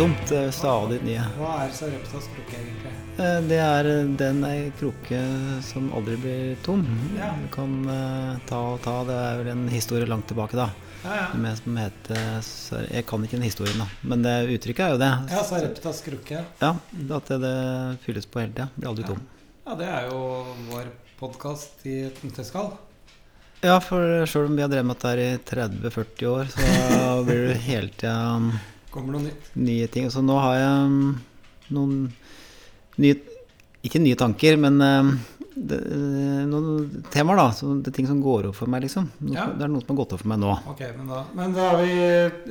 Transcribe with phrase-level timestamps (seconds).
[0.00, 0.30] tomt.
[0.32, 1.22] Er stadig nye.
[1.38, 2.92] Hva er Sareptas krukke egentlig?
[3.20, 5.18] Eh, Det er den ei krukke
[5.66, 6.84] som aldri blir tom.
[7.18, 7.32] Ja.
[7.42, 8.94] Du kan eh, ta og ta.
[9.08, 10.70] Det er vel en historie langt tilbake, da.
[11.04, 11.26] Ja, ja.
[11.40, 12.42] Med, som heter
[12.92, 13.86] Jeg kan ikke den historien, da.
[14.04, 15.12] Men det uttrykket er jo det.
[15.32, 16.42] ja Sareptas krukke.
[16.60, 16.74] Ja,
[17.16, 17.54] At det,
[18.04, 18.68] fylles på hele tida.
[18.76, 19.08] Blir aldri Ja.
[19.14, 19.22] tom.
[19.66, 20.20] Ja, det er jo
[20.70, 20.88] vår
[21.20, 22.72] podkast i et nøtteskall.
[23.62, 27.48] Ja, for sjøl om vi har drevet med dette her i 30-40 år, så blir
[27.50, 28.14] det hele tida
[28.90, 29.50] Kommer noe nytt.
[29.56, 30.08] nye ting.
[30.10, 31.20] Så nå har jeg mm,
[31.76, 32.12] noen
[32.98, 33.18] nye
[33.82, 35.06] Ikke nye tanker, men eh,
[35.56, 35.78] det,
[36.50, 37.46] noen temaer, da.
[37.56, 39.06] Så det er ting som går opp for meg, liksom.
[39.24, 39.46] Noe, Ja.
[39.56, 40.50] Det er noe som har gått opp for meg nå.
[40.68, 41.94] Ok, Men da, men da er vi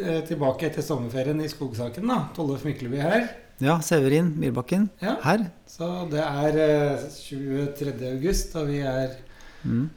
[0.02, 2.18] eh, tilbake etter sommerferien i skogsaken, da.
[2.36, 3.30] Tollef Mykleby her.
[3.62, 5.18] Ja, Severin Myrbakken Ja.
[5.22, 5.46] her.
[5.68, 7.94] Så det er eh, 23.
[8.16, 9.18] august, og vi er
[9.66, 9.90] Mm.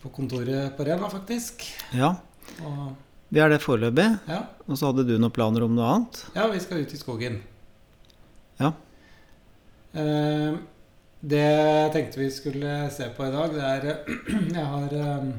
[0.00, 1.64] på kontoret på Rena, faktisk.
[1.92, 2.14] Ja,
[2.64, 2.94] Og
[3.32, 4.08] vi er det foreløpig.
[4.28, 6.18] ja, Og så hadde du noen planer om noe annet?
[6.36, 7.40] ja vi skal ut i skogen.
[8.60, 8.72] Ja.
[9.96, 10.58] Eh,
[11.22, 14.04] det jeg tenkte vi skulle se på i dag, det er
[14.58, 15.32] Jeg har eh,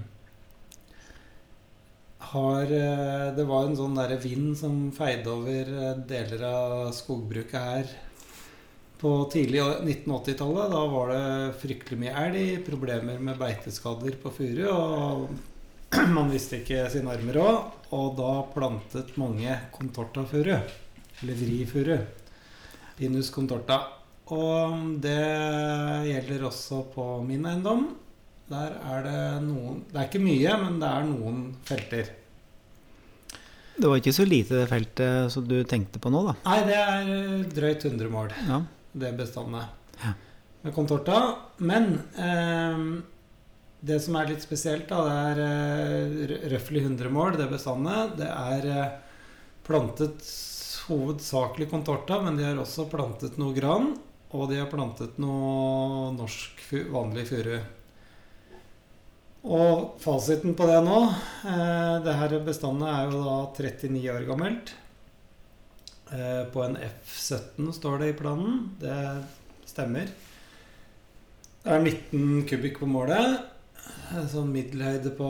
[2.34, 7.60] har eh, Det var en sånn derre vind som feide over eh, deler av skogbruket
[7.60, 7.94] her
[9.04, 10.72] på tidlig 1980-tallet.
[10.72, 15.26] Da var det fryktelig mye elg, problemer med beiteskader på furu, og
[16.18, 17.72] man visste ikke sine armer òg.
[17.94, 20.56] Og da plantet mange contortafuru,
[21.22, 21.98] eller vrifuru.
[22.98, 23.82] Pinus contorta.
[24.34, 25.20] Og det
[26.08, 27.90] gjelder også på min eiendom.
[28.50, 32.10] Der er det noen Det er ikke mye, men det er noen felter.
[33.74, 36.34] Det var ikke så lite det feltet som du tenkte på nå, da.
[36.46, 38.60] Nei, det er eh, drøyt 100 mål, Ja.
[38.94, 39.72] det bestandet.
[40.04, 40.12] Ja.
[40.64, 41.22] Med contorta.
[41.66, 42.84] Men eh,
[43.84, 48.16] det som er litt spesielt, da, det er eh, røftlig 100 mål, det bestandet.
[48.22, 48.96] Det er eh,
[49.68, 50.24] plantet
[50.88, 53.94] hovedsakelig contorta, men de har også plantet noe gran.
[54.34, 57.58] Og de har plantet noe norsk vanlig furu.
[59.44, 64.76] Og fasiten på det nå eh, Det her bestandet er jo da 39 år gammelt.
[66.08, 68.70] Eh, på en F17 står det i planen.
[68.80, 68.98] Det
[69.68, 70.08] stemmer.
[71.64, 73.53] Det er 19 kubikk på målet.
[74.32, 75.30] Sånn middelhøyde på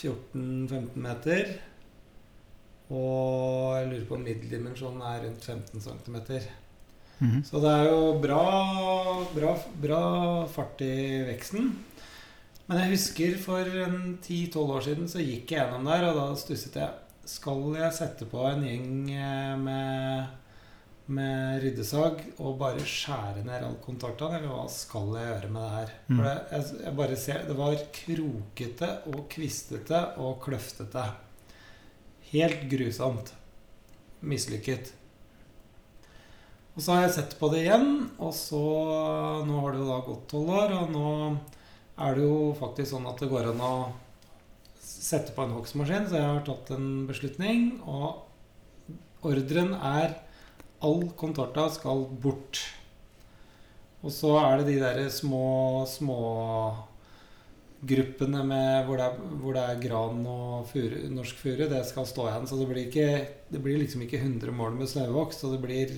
[0.00, 1.52] 14-15 meter.
[2.90, 6.18] Og jeg lurer på om middeldimensjonen er rundt 15 cm.
[7.20, 7.42] Mhm.
[7.44, 8.44] Så det er jo bra,
[9.34, 9.52] bra,
[9.82, 10.02] bra
[10.50, 11.70] fart i veksten.
[12.66, 16.78] Men jeg husker for 10-12 år siden så gikk jeg gjennom der, og da stusset
[16.78, 17.06] jeg.
[17.30, 20.30] Skal jeg sette på en gjeng eh, med,
[21.10, 24.38] med ryddesag og bare skjære ned all kontaktene?
[24.38, 25.92] eller hva skal jeg gjøre med det her?
[26.06, 26.14] Mm.
[26.14, 31.04] For det, jeg, jeg bare ser, det var krokete og kvistete og kløftete.
[32.30, 33.34] Helt grusomt.
[34.20, 34.92] Mislykket.
[36.76, 37.90] Og så har jeg sett på det igjen,
[38.22, 38.60] og så
[39.44, 41.08] Nå har det jo da gått tolv år, og nå
[42.00, 43.74] er det jo faktisk sånn at det går an å
[44.80, 50.14] sette på en hogstmaskin, så jeg har tatt en beslutning, og ordren er
[50.82, 52.60] all contorta skal bort.
[54.02, 56.18] Og så er det de derre små, små
[57.80, 62.08] gruppene med, hvor, det er, hvor det er gran og fure, norsk furu, det skal
[62.08, 62.48] stå igjen.
[62.50, 63.08] Så det blir, ikke,
[63.52, 65.40] det blir liksom ikke 100 mål med snauvoks.
[65.40, 65.92] Så det blir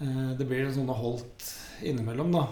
[0.00, 1.50] eh, det blir sånne holdt
[1.84, 2.46] innimellom, da.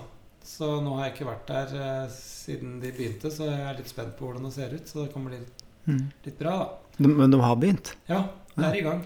[0.45, 3.93] Så nå har jeg ikke vært der eh, siden de begynte, så jeg er litt
[3.93, 4.89] spent på hvordan det ser ut.
[4.89, 5.43] Så det kan bli
[5.83, 6.13] Mhm.
[6.23, 6.67] litt bra, da.
[6.95, 7.89] De, men de har begynt?
[8.07, 8.21] Ja,
[8.55, 9.01] det er i gang.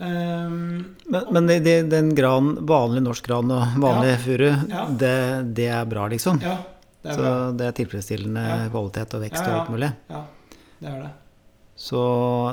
[0.00, 4.86] Ehm, Men, men det, det, den gran, vanlig norsk gran og vanlig furu, Ja.
[4.90, 5.14] det,
[5.54, 6.40] det er bra, liksom?
[6.42, 6.56] ja,
[7.02, 7.52] det er så bra.
[7.52, 8.58] det er tilfredsstillende Ja.
[8.70, 9.60] kvalitet og vekst Ja, og ja.
[9.62, 9.92] alt mulig?
[10.10, 10.22] Ja,
[10.80, 11.10] det er det.
[11.78, 12.00] Så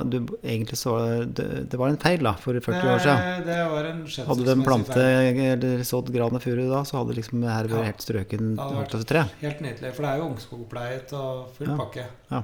[0.08, 0.92] du, egentlig så
[1.26, 3.22] det, det var en feil, da, for 40 år siden.
[3.42, 7.16] Det, det var en Hadde de plante eller sådd gran og furu da, så hadde
[7.18, 7.88] liksom det her vært Ja.
[7.90, 11.76] helt strøken Det hadde vært- Helt nydelig, for det er jo ungskogpleiet og full Ja.
[11.76, 12.04] pakke.
[12.30, 12.42] Eh,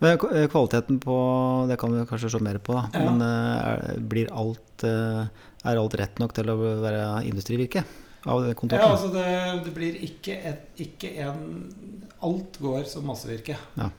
[0.00, 1.16] kvaliteten på
[1.68, 2.88] Det kan vi kanskje se mer på, da.
[2.92, 3.04] Ja.
[3.10, 5.26] Men eh, er, blir alt eh,
[5.64, 7.84] Er alt rett nok til å være industrivirke?
[8.24, 9.28] Av Ja, altså det,
[9.66, 11.42] det blir ikke, et, ikke en
[12.24, 13.58] Alt går som massevirke.
[13.76, 13.90] Ja.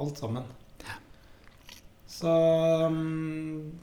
[0.00, 0.46] Alt sammen.
[2.14, 2.30] Så
[2.88, 3.74] mm,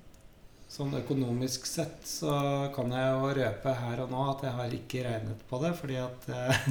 [0.72, 2.32] Sånn økonomisk sett så
[2.72, 5.98] kan jeg jo røpe her og nå at jeg har ikke regnet på det, fordi
[6.00, 6.62] at eh,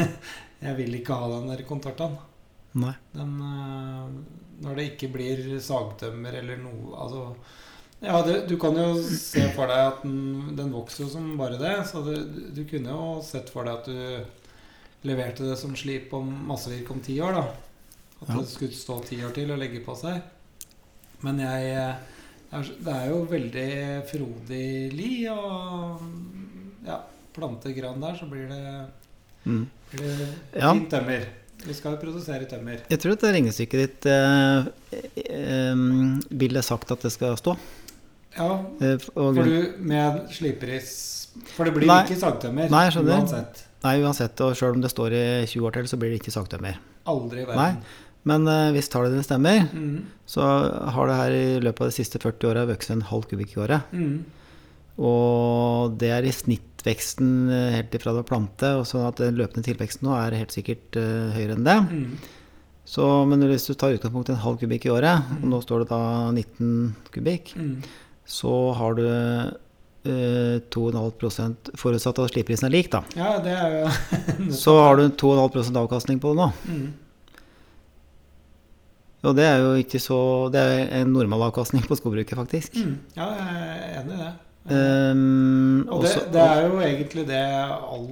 [0.64, 2.16] jeg vil ikke ha den der kontortaen.
[2.78, 2.92] Nei.
[3.12, 4.10] Den, eh,
[4.62, 7.24] når det ikke blir sagtømmer eller noe altså,
[8.00, 11.58] Ja, det, du kan jo se for deg at den, den vokser jo som bare
[11.60, 11.74] det.
[11.90, 12.20] Så det,
[12.56, 17.00] du kunne jo sett for deg at du leverte det som slip om massevirk om
[17.04, 17.32] ti år.
[17.36, 17.42] da
[18.22, 18.38] At Ja.
[18.40, 20.22] det skulle stå ti år til og legge på seg.
[21.22, 21.96] Men jeg,
[22.50, 26.00] Det er, jo veldig frodig li, og
[26.86, 26.96] ja,
[27.36, 28.86] plante gran der, så blir det,
[29.44, 29.66] Mm.
[29.92, 30.28] blir det
[30.62, 31.28] fint tømmer.
[31.66, 32.80] Vi skal jo produsere tømmer.
[32.90, 34.68] Jeg tror at det regnestykket ditt eh,
[35.26, 35.84] eh,
[36.40, 37.56] ville sagt at det skal stå.
[38.36, 40.90] Ja, Eh, og for du med sliperis
[41.56, 42.04] For det blir Nei.
[42.06, 43.64] ikke sagtømmer Nei, uansett.
[43.82, 46.32] Nei, uansett, og sjøl om det står i 20 år til, så blir det ikke
[46.34, 46.78] sagtømmer.
[47.10, 47.58] Aldri i verden.
[47.58, 48.06] Nei.
[48.30, 50.04] Men eh, hvis tallet dine stemmer, Mm.
[50.28, 50.42] så
[50.94, 53.60] har det her i løpet av de siste 40 åra vokst en halv kubikk i
[53.64, 53.82] året.
[53.92, 54.24] Mm.
[55.00, 59.36] Og det er i snittveksten eh, helt ifra det var plante, og så at den
[59.38, 61.78] løpende tilveksten nå er helt sikkert eh, høyere enn det.
[61.90, 62.12] Mm.
[62.90, 65.84] Så, men hvis du tar utgangspunkt i en halv kubikk i året, og nå står
[65.84, 67.82] det da 19 kubikk, Mm.
[68.26, 73.02] så har du eh, 2,5% forutsatt at sliprisen er lik, da.
[73.18, 76.50] Ja, det er jo Så har du 2,5% avkastning på det nå.
[76.66, 76.90] mm.
[79.28, 80.16] Og det er jo ikke så
[80.48, 82.78] Det er en normal avkastning på skogbruket, faktisk.
[82.80, 82.94] Mm.
[83.18, 84.30] Ja, jeg er enig i det.
[84.68, 88.10] Um, Og det, det er jo egentlig det all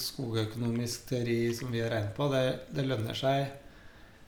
[0.00, 2.44] skogøkonomisk teori som vi har regnet på, det,
[2.74, 3.50] det lønner seg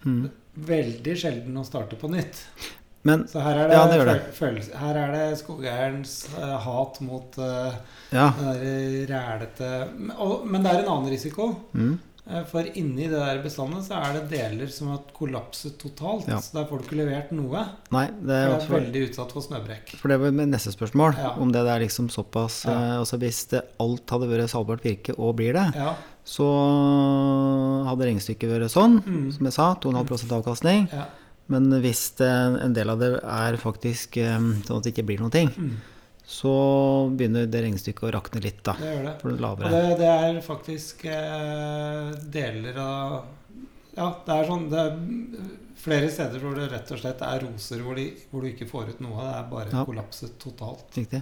[0.04, 0.26] mm.
[0.68, 2.42] veldig sjelden å starte på nytt.
[3.08, 4.18] Men Så her er det, Ja, det det.
[4.36, 7.72] følelse- her er det skogeierens uh, hat mot uh,
[8.14, 8.28] ja.
[8.38, 8.52] den
[9.08, 11.48] der rælete men- Men det er en annen risiko.
[11.72, 11.96] Mm.
[12.32, 16.26] Eh, For inni det der bestandet så er det deler som har kollapset totalt.
[16.28, 16.38] Ja.
[16.40, 17.66] Så der får du ikke levert noe.
[17.92, 19.96] Nei, det Det er er veldig utsatt for snøbrekk.
[20.00, 21.16] For det var mitt neste spørsmål.
[21.18, 21.34] Ja.
[21.38, 22.72] Om det er liksom såpass Ja.
[22.72, 25.94] eh, altså Hvis det alt hadde vært salgbart virke, og blir det, Ja.
[26.24, 26.48] så
[27.88, 29.32] hadde regnestykket vært sånn, Mm.
[29.32, 30.88] som jeg sa, 2,5 avkastning.
[30.92, 31.06] ja.
[31.48, 32.28] Men hvis det,
[32.62, 35.76] en del av det er faktisk eh, sånn at det ikke blir noen ting, Mm.
[36.32, 36.52] Så
[37.12, 38.72] begynner det regnestykket å rakne litt, da.
[38.80, 39.14] Det gjør det.
[39.20, 43.18] For det Og det, det er faktisk eh, deler av
[43.98, 44.94] Ja, det er sånn det er
[45.82, 48.94] flere steder hvor det rett og slett er roser hvor, de, hvor du ikke får
[48.94, 49.18] ut noe.
[49.26, 49.84] Det er bare Ja.
[49.84, 50.86] kollapset totalt.
[50.96, 51.20] Riktig.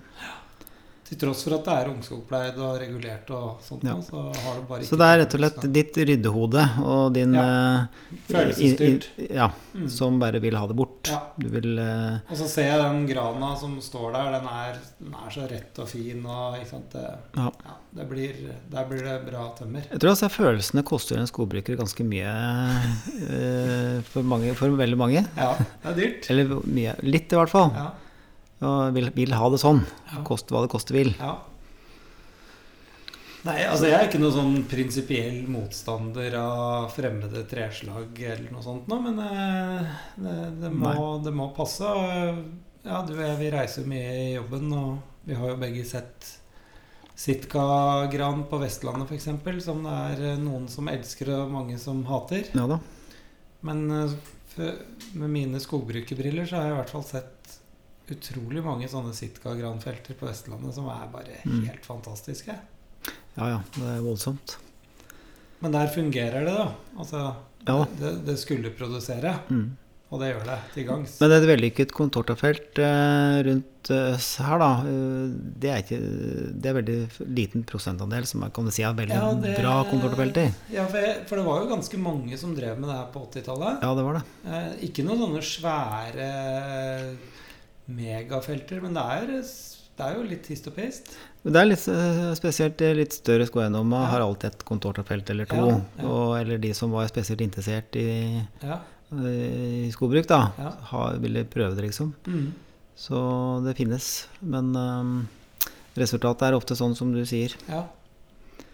[1.10, 3.96] Til tross for at det er ungskogpleid og regulert og sånt, Ja.
[4.06, 7.34] så har du bare ikke Så det er rett og slett ditt ryddehode og din
[7.34, 7.46] Ja.
[7.82, 9.08] eh, Følelsesstyrt.
[9.34, 9.88] Ja, Mm.
[9.90, 11.08] som bare vil ha det bort.
[11.10, 11.18] Ja.
[11.38, 14.32] Du vil uh, Og så ser jeg den grana som står der.
[14.38, 16.24] Den er, den er så rett og fin.
[16.26, 16.90] Og, ikke sant?
[16.94, 17.04] Det,
[17.36, 17.50] Ja.
[17.66, 18.32] ja, det blir,
[18.70, 19.82] der blir det bra tømmer.
[19.90, 22.34] Jeg tror altså følelsene koster en skogbruker ganske mye
[23.30, 25.24] uh, for, mange, for veldig mange.
[25.36, 26.26] Ja, det er dyrt.
[26.30, 26.94] Eller mye.
[27.02, 27.70] Litt, i hvert fall.
[27.74, 27.90] Ja,
[28.60, 29.80] Og vil, vil ha det sånn.
[30.10, 30.24] Ja.
[30.26, 31.14] Koste hva det koste vil.
[31.20, 31.38] ja.
[33.40, 38.90] Nei, altså jeg er ikke noen sånn prinsipiell motstander av fremmede treslag eller noe sånt
[38.90, 40.92] nå, men eh, det, det, må,
[41.24, 41.88] det må passe.
[42.84, 45.86] Ja, du og jeg, vi reiser jo mye i jobben, og vi har jo begge
[45.88, 46.28] sett
[47.20, 49.30] Sitka-gran på Vestlandet f.eks.,
[49.64, 52.52] som det er eh, noen som elsker og mange som hater.
[52.52, 52.80] Ja da.
[53.64, 54.14] Men eh,
[55.16, 57.39] med mine skogbrukerbriller så har jeg i hvert fall sett
[58.10, 61.66] utrolig mange sånne Sitka-granfelter på Vestlandet som er bare Mm.
[61.68, 62.56] helt fantastiske.
[63.36, 64.56] Ja ja, det er voldsomt.
[65.62, 66.72] Men der fungerer det, da.
[66.98, 67.34] Altså,
[67.66, 67.84] Ja.
[67.98, 69.76] det, det skulle produsere, Mm.
[70.10, 71.20] og det gjør det til gangs.
[71.20, 75.28] Men et vellykket kontortafelt eh, rundt eh, oss her, da, eh,
[75.60, 76.00] det er ikke
[76.60, 79.84] Det er veldig liten prosentandel som er, kan du si, er veldig Ja, det- bra
[79.84, 80.52] kontortafelter.
[80.72, 83.20] Ja, for, jeg, for det var jo ganske mange som drev med det her på
[83.30, 83.80] 80-tallet.
[83.82, 84.22] Ja, det var det.
[84.46, 87.16] Eh, ikke noen sånne svære
[87.96, 89.26] megafelter, men det er,
[89.98, 91.10] det er jo litt hist og pist.
[91.44, 94.10] Det er litt eh, spesielt de litt større skogeiendommer Ja.
[94.14, 95.56] har alltid et kontortafelt eller to.
[95.68, 96.06] Ja, ja.
[96.08, 98.80] Og, eller de som var spesielt interessert i, Ja.
[99.12, 100.40] i skogbruk, da,
[100.92, 102.12] har, ville prøve det, liksom.
[102.26, 102.52] Mm.
[103.00, 103.20] Så
[103.64, 104.10] det finnes.
[104.42, 105.14] Men um,
[105.96, 107.54] resultatet er ofte sånn som du sier.
[107.68, 107.86] Ja.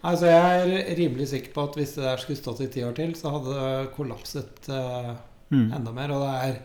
[0.07, 2.93] Altså, jeg er rimelig sikker på at hvis det der skulle stått i ti år
[2.99, 5.15] til, så hadde det kollapset uh,
[5.47, 5.69] Mm.
[5.77, 6.11] enda mer.
[6.11, 6.57] Og det er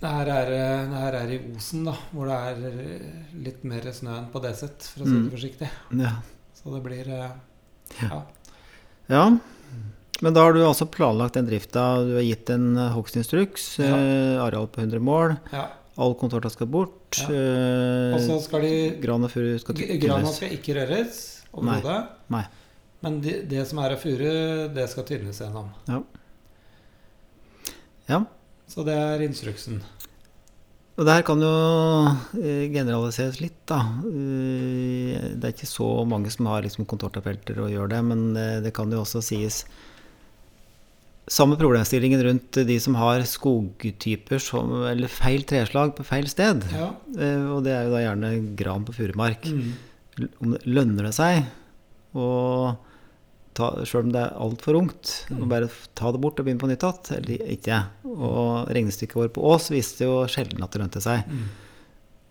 [0.00, 3.64] det her, er eh, det her er i Osen, da, hvor det er eh, litt
[3.66, 5.24] mer snø enn på Deset, for å si Mm.
[5.24, 5.70] det forsiktig.
[5.98, 6.12] Ja.
[6.54, 7.30] Så det blir eh,
[8.02, 8.08] Ja.
[8.10, 8.20] ja.
[9.08, 9.24] ja.
[10.20, 12.02] Men da har du altså planlagt den drifta.
[12.06, 13.78] Du har gitt en hogstinstruks.
[13.78, 13.96] Ja.
[13.96, 15.36] Eh, areal på 100 mål.
[15.52, 15.68] ja.
[15.98, 17.18] All kontorta skal bort.
[17.26, 18.14] Ja.
[18.14, 20.36] Og så skal de gran og furu skal tynnes.
[20.36, 21.16] skal ikke røres
[21.52, 21.96] overhodet.
[22.30, 22.44] Nei.
[23.02, 25.72] Men de, det som er av furu, det skal tynnes gjennom.
[28.08, 28.20] Ja.
[28.68, 29.80] Så det er instruksen.
[30.98, 31.50] Og det her kan jo
[32.40, 33.78] eh, generaliseres litt, da.
[34.10, 38.58] Eh, Det er ikke så mange som har liksom kontortafelter og gjør det, men eh,
[38.64, 39.64] det kan jo også sies
[41.28, 46.64] Samme problemstillingen rundt de som har skogtyper som, eller feil treslag på feil sted.
[46.72, 46.86] Ja.
[47.52, 49.44] Og det er jo da gjerne gran på furumark.
[49.44, 50.54] Mm.
[50.64, 51.42] Lønner det seg
[52.16, 52.87] ta,
[53.88, 55.42] Sjøl om det er altfor ungt, Mm.
[55.42, 57.78] og bare ta det bort og begynne på nytt igjen, eller ikke.
[58.08, 61.26] Og regnestykket vårt på Ås viste jo sjelden at det lønte seg.
[61.28, 61.48] Mm.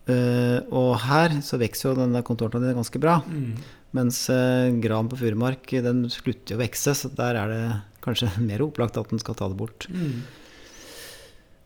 [0.07, 3.17] Uh, og her så vokser jo denne kontorten din ganske bra.
[3.27, 3.57] Mm.
[3.98, 7.63] Mens uh, gran på furumark den slutter jo å vokse, så der er det
[8.05, 9.88] kanskje mer opplagt at den skal ta det bort.
[9.91, 10.22] Mm.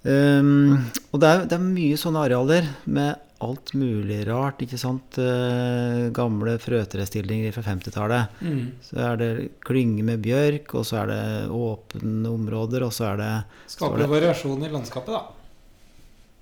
[0.04, 0.80] Um,
[1.14, 4.62] og det er, det er mye sånne arealer med alt mulig rart.
[4.66, 5.18] ikke sant?
[5.18, 8.42] Uh, gamle frøtrestillinger fra 50-tallet.
[8.46, 8.64] Mm.
[8.86, 9.30] Så er det
[9.66, 11.22] klynge med bjørk, og så er det
[11.54, 13.32] åpne områder, og så er det
[13.76, 15.24] Skaper det variasjon i landskapet, da.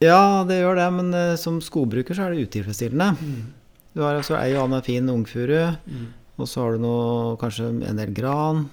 [0.04, 3.12] Ja, det gjør det, men uh, som skogbruker så er det utilfredsstillende.
[3.20, 3.54] Mm.
[3.96, 6.08] Du har altså ei og anna fin ungfuru, Mm.
[6.40, 8.70] og så har du noe, kanskje en del gran.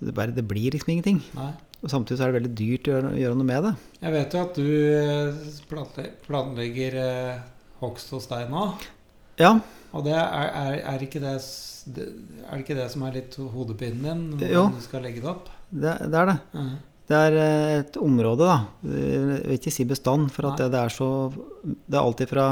[0.00, 1.20] Det, bare, det blir liksom ingenting.
[1.36, 1.52] Nei.
[1.80, 3.72] Og samtidig så er det veldig dyrt å gjøre, gjøre noe med det.
[4.02, 4.66] Jeg vet jo at du
[5.00, 7.38] eh, planlegger eh,
[7.80, 8.66] hogst hos deg nå.
[9.40, 9.54] Ja,
[9.96, 14.04] Og det er, er, er, ikke det, er det ikke det som er litt hodepinen
[14.04, 14.20] din?
[14.36, 14.66] Hvordan Jo.
[14.76, 15.48] du skal legge det opp?
[15.70, 16.36] det, det er det.
[16.52, 16.70] Mm.
[17.10, 18.58] Det er eh, et område, da.
[18.86, 21.08] Jeg vil ikke si bestand, for at det, det er så
[21.64, 22.44] Det er alltid fra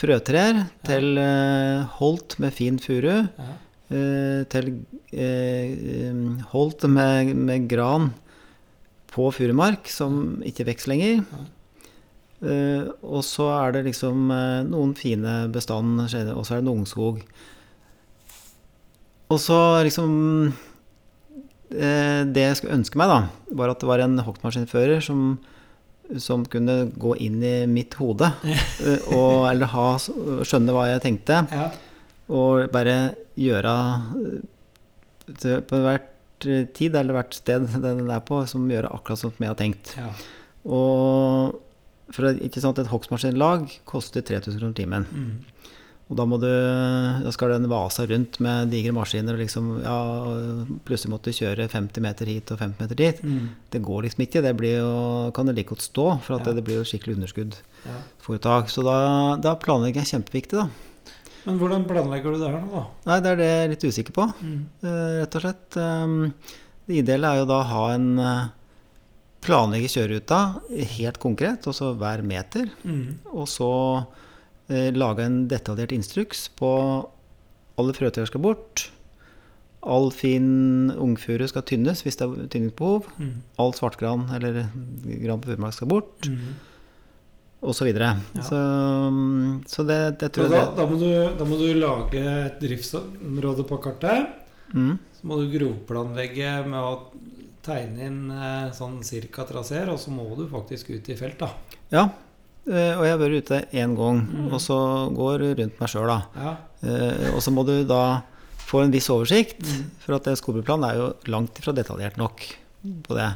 [0.00, 3.50] frøtrær til eh, holt med fin furu, Ja.
[3.90, 4.70] eh, til
[5.12, 6.14] eh,
[6.54, 8.12] holt med, med gran
[9.14, 11.22] på furumark, som ikke vokser lenger.
[12.44, 16.72] Eh, og så er det liksom uh, noen fine bestand, og så er det en
[16.74, 17.22] ungskog.
[19.32, 20.12] Og så liksom
[20.52, 25.38] uh, Det jeg skulle ønske meg, da, var at det var en hoktmaskinfører som,
[26.20, 28.28] som kunne gå inn i mitt hode.
[29.16, 31.70] og, eller ha, skjønne hva jeg tenkte, ja.
[32.28, 32.98] og bare
[33.40, 33.76] gjøre
[34.20, 39.48] eh, på hvert tid eller hvert sted den er på, som gjør akkurat som jeg
[39.52, 39.94] har tenkt.
[39.98, 40.10] ja.
[40.64, 41.60] Og
[42.14, 45.06] for ikke sant, et hogstmaskinlag koster 3000 kroner timen.
[45.12, 45.34] Mm.
[46.12, 46.46] Og da, må du,
[47.24, 49.94] da skal den vase rundt med digre maskiner og liksom ja,
[50.84, 53.22] plutselig måtte du kjøre 50 meter hit og 50 meter dit.
[53.24, 53.46] Mm.
[53.72, 54.42] Det går liksom ikke.
[54.44, 54.90] Det blir jo,
[55.36, 56.44] kan det like godt stå, for Ja.
[56.44, 57.56] det, det blir jo skikkelig underskudd
[57.88, 57.96] Ja.
[58.20, 58.68] foretak.
[58.72, 58.98] Så da,
[59.40, 60.68] da planlegging er kjempeviktig, da.
[61.44, 62.84] Men hvordan planlegger du det her nå, da?
[63.10, 64.60] Nei, det er det jeg er litt usikker på, Mm.
[64.82, 65.76] eh, rett og slett.
[65.76, 66.34] Um,
[66.86, 68.48] Det ideelle er jo da å ha en eh,
[69.44, 70.38] planlegge kjøreruta
[70.98, 72.68] helt konkret, og så hver meter.
[72.84, 73.18] Mm.
[73.32, 73.70] Og så
[74.68, 76.70] eh, lage en detaljert instruks på
[77.78, 78.90] alle frøtrær skal bort.
[79.84, 83.08] All fin ungfuru skal tynnes hvis det er tynningsbehov.
[83.20, 83.32] Mm.
[83.60, 84.62] All svartgran eller
[85.24, 86.54] gran på furumark skal bort, Mm.
[87.64, 87.78] Osv.
[87.80, 88.10] Så, videre.
[88.36, 88.42] Ja.
[88.46, 88.58] så
[89.10, 93.64] mm, Så det, det tror jeg da, må du, da må du lage et driftsområde
[93.68, 94.28] på kartet.
[94.74, 94.98] mm.
[95.20, 96.94] Så må du grovplanlegge med å
[97.64, 101.48] tegne inn eh, sånn cirka traseer, og så må du faktisk ut i felt, da.
[101.94, 102.02] Ja.
[102.68, 104.52] eh, Og jeg har vært ute én gang, Mm.
[104.52, 104.76] og så
[105.16, 106.20] går rundt meg sjøl, da.
[106.36, 106.56] Ja.
[106.84, 108.20] Eh, Og så må du da
[108.66, 109.88] få en viss oversikt, Mm.
[109.98, 112.40] for at skogbruksplan er jo langt ifra detaljert nok
[113.08, 113.30] på det.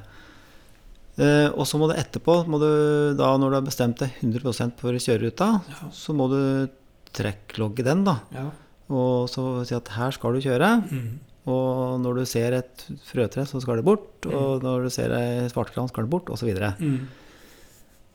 [1.19, 4.77] Eh, Og så må du etterpå, må du da når du har bestemt deg 100
[4.79, 5.89] for kjøreruta, Ja.
[5.91, 6.69] så må du
[7.13, 8.21] trekklogge den, da.
[8.35, 8.51] ja.
[8.89, 10.69] Og så si at her skal du kjøre.
[10.91, 11.19] Mm.
[11.49, 14.25] Og når du ser et frøtre, så skal det bort.
[14.27, 16.49] Og når du ser ei svartkran, skal det bort, osv.
[16.79, 17.09] Mm.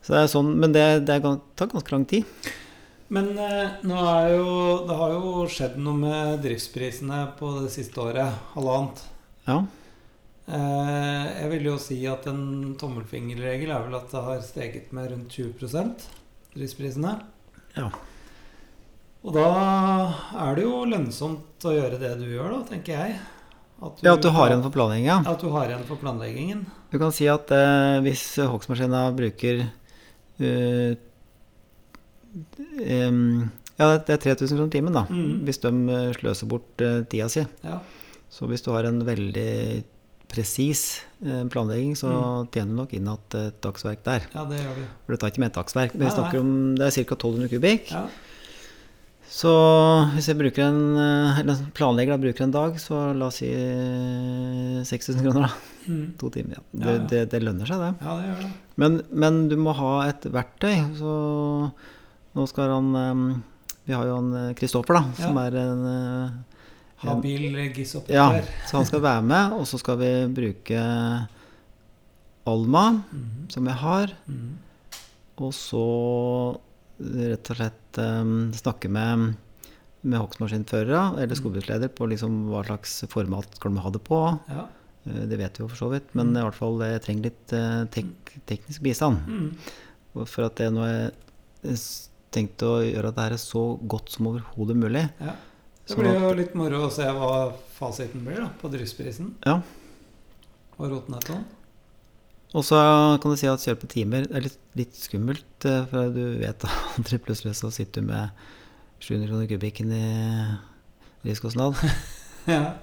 [0.02, 2.26] så det er sånn, men det, det er tar ganske lang tid.
[3.14, 8.00] Men eh, nå er jo, det har jo skjedd noe med driftsprisene på det siste
[8.02, 8.34] året.
[8.56, 9.04] Halvannet.
[9.46, 9.60] Ja.
[10.44, 15.12] Eh, jeg vil jo si at en tommelfingerregel er vel at det har steget med
[15.14, 16.10] rundt 20%
[16.54, 17.14] driftsprisene.
[17.78, 17.88] Ja.
[19.24, 19.48] Og da
[20.44, 23.22] er det jo lønnsomt å gjøre det du gjør, da, tenker jeg.
[23.84, 25.16] At ja, at du har igjen for planlegginga.
[25.28, 26.66] At du har igjen for planleggingen.
[26.92, 30.94] Du kan si at eh, hvis hogstmaskina bruker uh,
[32.36, 35.08] um, Ja, det er 3000 kroner timen, da.
[35.10, 35.42] Mm.
[35.48, 37.44] Hvis de eh, sløser bort uh, tida si.
[37.66, 37.80] Ja.
[38.34, 39.84] Så hvis du har en veldig
[40.34, 40.84] presis
[41.24, 42.10] eh, planlegging, så
[42.52, 44.26] tjener du nok inn at et dagsverk der.
[44.34, 44.86] ja, det gjør du.
[45.06, 45.98] For det tar ikke med et dagsverk.
[46.02, 47.16] Vi snakker om det er ca.
[47.16, 47.92] 1200 kubikk.
[47.94, 48.06] Ja.
[49.34, 49.50] Så
[50.14, 53.48] hvis jeg bruker en, eh, eller planlegger da, bruker en dag, så la oss si
[53.50, 55.72] eh, 6000 kroner, da.
[55.88, 56.04] Mm.
[56.22, 56.60] To timer.
[56.60, 56.84] Ja.
[56.84, 57.94] Det, det, det lønner seg, det.
[58.06, 58.52] ja, det gjør det.
[58.84, 60.76] Men, men du må ha et verktøy.
[61.00, 61.16] Så
[62.38, 63.24] nå skal han eh,
[63.90, 65.48] Vi har jo han eh, Kristoffer, da, som Ja.
[65.50, 66.44] er en
[67.04, 67.44] eh, Habil
[68.10, 68.28] ja,
[68.68, 70.84] så han skal være med, og så skal vi bruke
[72.46, 73.50] Alma, Mhm.
[73.50, 74.08] som jeg har.
[74.28, 74.58] Mhm.
[75.38, 76.58] Og så
[77.00, 79.36] rett og slett um, snakke med,
[80.04, 84.20] med hogstmaskinførere eller skogbruksleder på liksom hva slags format skal de ha det på.
[84.50, 84.68] Ja.
[85.08, 87.54] Eh, Det vet vi jo for så vidt, men i hvert fall jeg trenger litt
[87.54, 88.06] eh, tek
[88.46, 89.18] teknisk bistand.
[89.28, 90.28] Mm.
[90.28, 91.12] For at det nå er
[92.34, 95.10] tenkt å gjøre dette her så godt som overhodet mulig.
[95.20, 95.34] ja.
[95.88, 99.34] Det blir jo litt moro å se hva fasiten blir da, på driftsprisen.
[99.44, 99.58] Ja.
[100.80, 101.44] Og rotnettoen.
[102.54, 102.78] Og så
[103.22, 106.66] kan du si at kjøp på timer er litt, litt skummelt, eh, for du vet
[106.96, 108.44] aldri plutselig så sitter du med
[109.04, 110.04] 700 kroner kubikken i
[111.26, 111.80] driftskostnad.
[112.44, 112.74] Ja.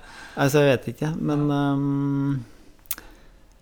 [0.41, 2.45] Altså, jeg vet ikke, men um,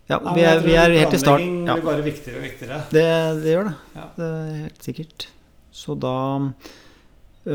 [0.07, 1.42] Ja, Nei, vi er, vi er helt i start.
[1.42, 2.76] Ja, blir bare viktigere og viktigere.
[2.95, 3.02] det,
[3.42, 3.73] det gjør det.
[3.97, 4.04] Ja.
[4.14, 5.26] Det er helt sikkert.
[5.75, 6.12] Så da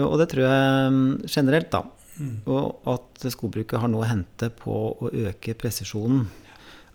[0.01, 1.83] Og det tror jeg mm, generelt, da.
[2.17, 2.35] Mm.
[2.49, 6.27] Og at skogbruket har noe å hente på å øke presisjonen.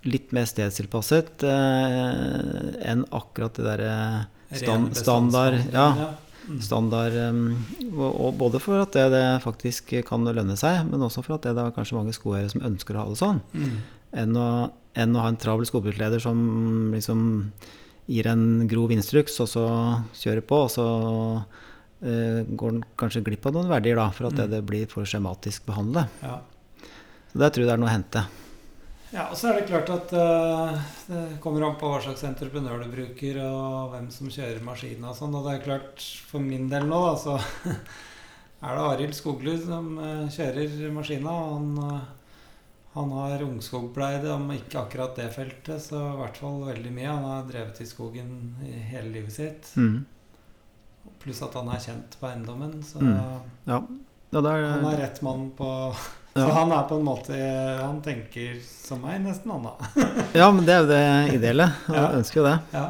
[0.06, 3.94] Litt mer stedstilpasset eh, enn akkurat det derre
[4.54, 5.88] stand, standard ja,
[6.48, 6.60] Mm.
[6.64, 7.40] standard um,
[7.92, 11.44] og, og Både for at det, det faktisk kan lønne seg, men også for at
[11.44, 13.42] det, det er kanskje mange skogeiere som ønsker å ha det sånn.
[13.52, 13.74] Mm.
[14.22, 14.48] Enn å,
[14.96, 16.38] enn å ha en travel skogbruksleder som
[16.94, 17.20] liksom
[18.08, 19.66] gir en grov instruks, og så
[20.16, 21.66] kjører på, og så eh,
[22.00, 24.50] går den kanskje glipp av noen verdier, da, for at det, Mm.
[24.52, 26.06] det blir for skjematisk behandlet.
[26.22, 26.36] Ja.
[27.32, 28.22] Så der tror jeg det er noe å hente.
[29.12, 30.78] ja, og så er det klart at uh,
[31.08, 35.16] det kommer an på hva slags entreprenør du bruker, og hvem som kjører maskinen og
[35.16, 35.34] sånn.
[35.34, 37.34] Og det er klart, for min del nå, da, så
[38.62, 41.34] er det Arild Skoglund som uh, kjører maskina.
[41.54, 42.00] Han, uh,
[42.94, 47.10] han har ungskogpleie, om ikke akkurat det feltet, så i hvert fall veldig mye.
[47.10, 48.30] Han har drevet i skogen
[48.66, 49.68] i hele livet sitt.
[49.76, 50.04] Mm.
[51.22, 53.16] Pluss at han er kjent på eiendommen, så Mm.
[53.66, 53.80] Ja.
[54.32, 55.68] Ja, er, han er rett mann på
[56.38, 56.52] Så Ja.
[56.54, 57.34] han er på en måte
[57.80, 59.72] Han tenker som meg, nesten, han da.
[60.40, 61.70] ja, men det er jo det ideelle.
[61.88, 62.10] Ja.
[62.18, 62.58] ønsker jo det.
[62.76, 62.84] Ja,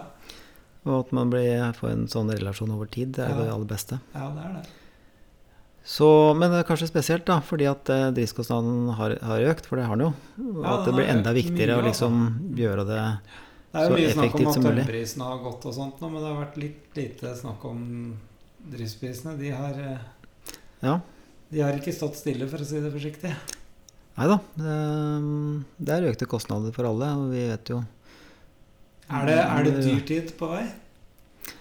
[0.85, 3.39] Og at man blir, får en sånn relasjon over tid, det er Ja.
[3.45, 4.01] det aller beste.
[4.15, 4.67] ja det er det.
[5.89, 9.77] Så, men det er kanskje spesielt, da, fordi at eh, driftskostnaden har, har økt, for
[9.81, 10.13] det har den jo.
[10.59, 12.19] Og at det blir enda viktigere å liksom
[12.59, 13.05] gjøre det
[13.69, 16.29] Det er jo mye snakk om at tømmerprisen har gått og sånt nå, men det
[16.31, 17.83] har vært litt lite snakk om
[18.73, 19.37] driftsprisene.
[19.39, 21.01] De har, eh, Ja.
[21.51, 23.35] de har ikke stått stille, for å si det forsiktig.
[24.19, 24.39] Nei da.
[25.79, 27.85] Det, er økte kostnader for alle, og vi vet jo
[29.09, 30.67] Er det, er det dyrtid på vei?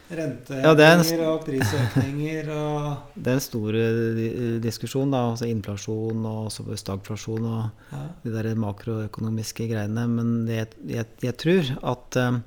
[0.09, 5.25] Ja, er en- Renteøkninger og prisøkninger og Det er en stor eh, diskusjon, da.
[5.33, 6.47] Altså inflasjon og
[6.79, 8.03] stagflasjon og ja.
[8.23, 10.07] de der makroøkonomiske greiene.
[10.07, 12.39] Men jeg, jeg, jeg tror at um,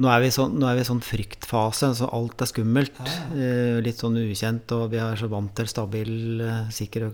[0.00, 2.96] nå, er vi sånn, nå er vi i sånn fryktfase, så alt er skummelt.
[3.04, 3.28] Ja.
[3.36, 7.10] Eh, litt sånn ukjent, og vi er så vant til stabil, eh, sikker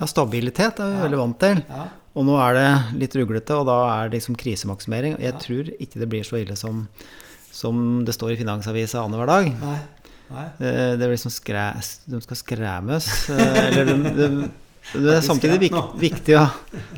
[0.00, 1.02] Ja, stabilitet er vi Ja.
[1.06, 1.62] veldig vant til.
[1.68, 1.88] ja.
[2.14, 5.14] Og nå er det litt ruglete, og da er det liksom krisemaksimering.
[5.22, 5.38] Jeg Ja.
[5.38, 6.88] tror ikke det blir så ille som,
[7.52, 9.50] som det står i Finansavisa annenhver dag.
[9.60, 9.78] Nei.
[10.32, 10.46] Nei.
[10.64, 11.66] Eh, Det er liksom skræ,
[12.08, 13.08] De skal skremmes.
[13.30, 14.50] eh, Eller de, de,
[14.96, 16.46] det er samtidig vik, viktig å,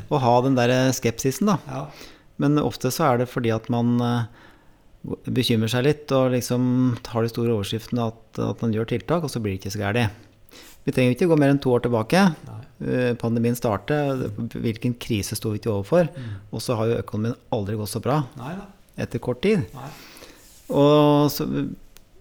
[0.09, 1.57] å ha den der skepsisen, da.
[1.69, 1.85] Ja.
[2.41, 4.23] Men ofte så er det fordi at man eh,
[5.29, 6.63] bekymrer seg litt og liksom
[7.11, 9.83] har de store overskriftene at, at man gjør tiltak, og så blir det ikke så
[9.83, 10.23] gærent.
[10.85, 12.19] Vi trenger ikke gå mer enn to år tilbake.
[12.85, 16.09] Eh, Pandemien startet, hvilken krise sto vi ikke overfor?
[16.13, 16.33] Mm.
[16.53, 18.19] Og så har jo økonomien aldri gått så bra
[18.95, 19.63] etter kort tid.
[19.75, 19.89] Nei.
[20.69, 21.45] Og så,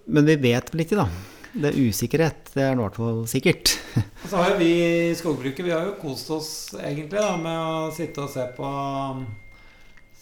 [0.06, 1.06] men vi vet vel ikke, da.
[1.54, 2.50] Det er usikkerhet.
[2.54, 3.76] Det er i hvert fall sikkert.
[4.24, 4.70] Og så har jo vi
[5.10, 6.48] i skogbruket Vi har jo kost oss
[6.80, 8.70] egentlig da, med å sitte og se på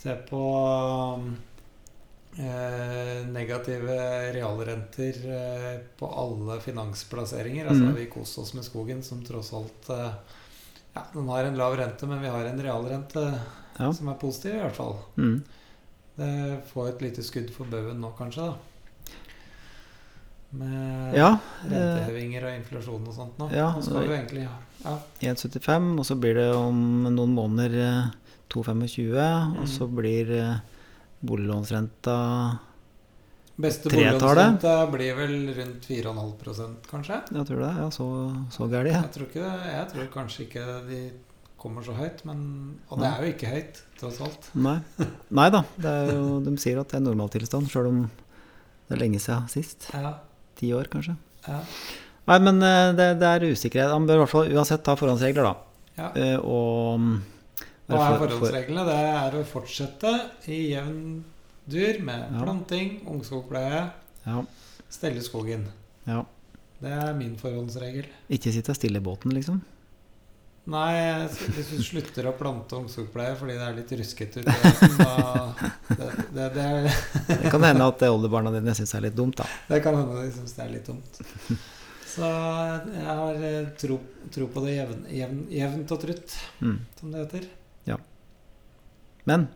[0.02, 0.42] Se på
[2.38, 3.96] eh, negative
[4.34, 7.68] realrenter eh, på alle finansplasseringer.
[7.70, 7.94] Altså Mm.
[7.96, 10.12] vi kost oss med skogen, som tross alt eh,
[10.94, 13.22] Ja, den har en lav rente, men vi har en realrente
[13.78, 13.92] Ja.
[13.92, 14.98] som er positiv, i hvert fall.
[15.16, 15.38] Mm.
[16.22, 18.54] Det få et lite skudd for baugen nå, kanskje, da.
[20.52, 21.38] Med Ja.
[21.64, 23.48] eh, rentehevinger og inflasjon og sånt nå.
[23.54, 24.98] Ja, nå skal vi egentlig ja.
[25.32, 28.10] 1,75, og så blir det om noen måneder eh,
[28.52, 30.60] 2,25, og så blir eh,
[31.24, 32.18] boliglånsrenta
[33.62, 37.18] Beste boliglånsrenta boliglånsrente blir vel rundt 4,5% kanskje?
[37.32, 37.72] Jeg tror det.
[37.78, 38.06] Ja, så,
[38.50, 38.92] så gærent.
[38.96, 41.00] Jeg tror, ikke, jeg tror kanskje ikke de
[41.62, 42.40] kommer så høyt, men
[42.90, 44.48] Og det er jo ikke høyt, tross alt.
[44.66, 44.76] Nei.
[45.30, 45.62] Nei da.
[45.78, 48.00] Det jo, de sier at det er normaltilstand, sjøl om
[48.88, 49.88] det er lenge siden sist.
[49.94, 50.16] Ja,
[50.58, 51.14] Ti år, kanskje.
[51.46, 51.60] ja,
[52.28, 53.90] Nei, men eh, det, det er usikkerhet.
[53.94, 55.54] Han bør i hvert fall uansett ta forhåndsregler, da.
[55.98, 56.10] ja.
[56.14, 57.00] Eh, Og
[57.88, 60.12] Hva er for- for- Det er å fortsette
[60.46, 61.24] i jevn
[61.68, 62.42] dur med Ja.
[62.44, 63.90] planting, ungskogpleie,
[64.26, 64.44] Ja,
[64.88, 65.66] stelle skogen.
[66.06, 66.22] ja.
[66.82, 68.06] Det er min forhåndsregel.
[68.30, 69.60] Ikke sitte stille i båten, liksom.
[70.70, 75.14] Nei, hvis du slutter å plante omsorgspleie fordi det er litt ruskete ute i da
[75.88, 76.66] det, det, det,
[77.42, 79.48] Det kan hende at oldebarna dine syns det er litt dumt, da.
[79.72, 81.18] det kan hende de syns det er litt dumt.
[82.12, 82.28] Så
[82.94, 83.98] jeg har eh, tro,
[84.34, 86.78] tro på det jevn, jevn, jevnt og trutt, Mm.
[87.00, 87.46] som det heter.
[87.90, 87.98] Ja.
[89.26, 89.48] Men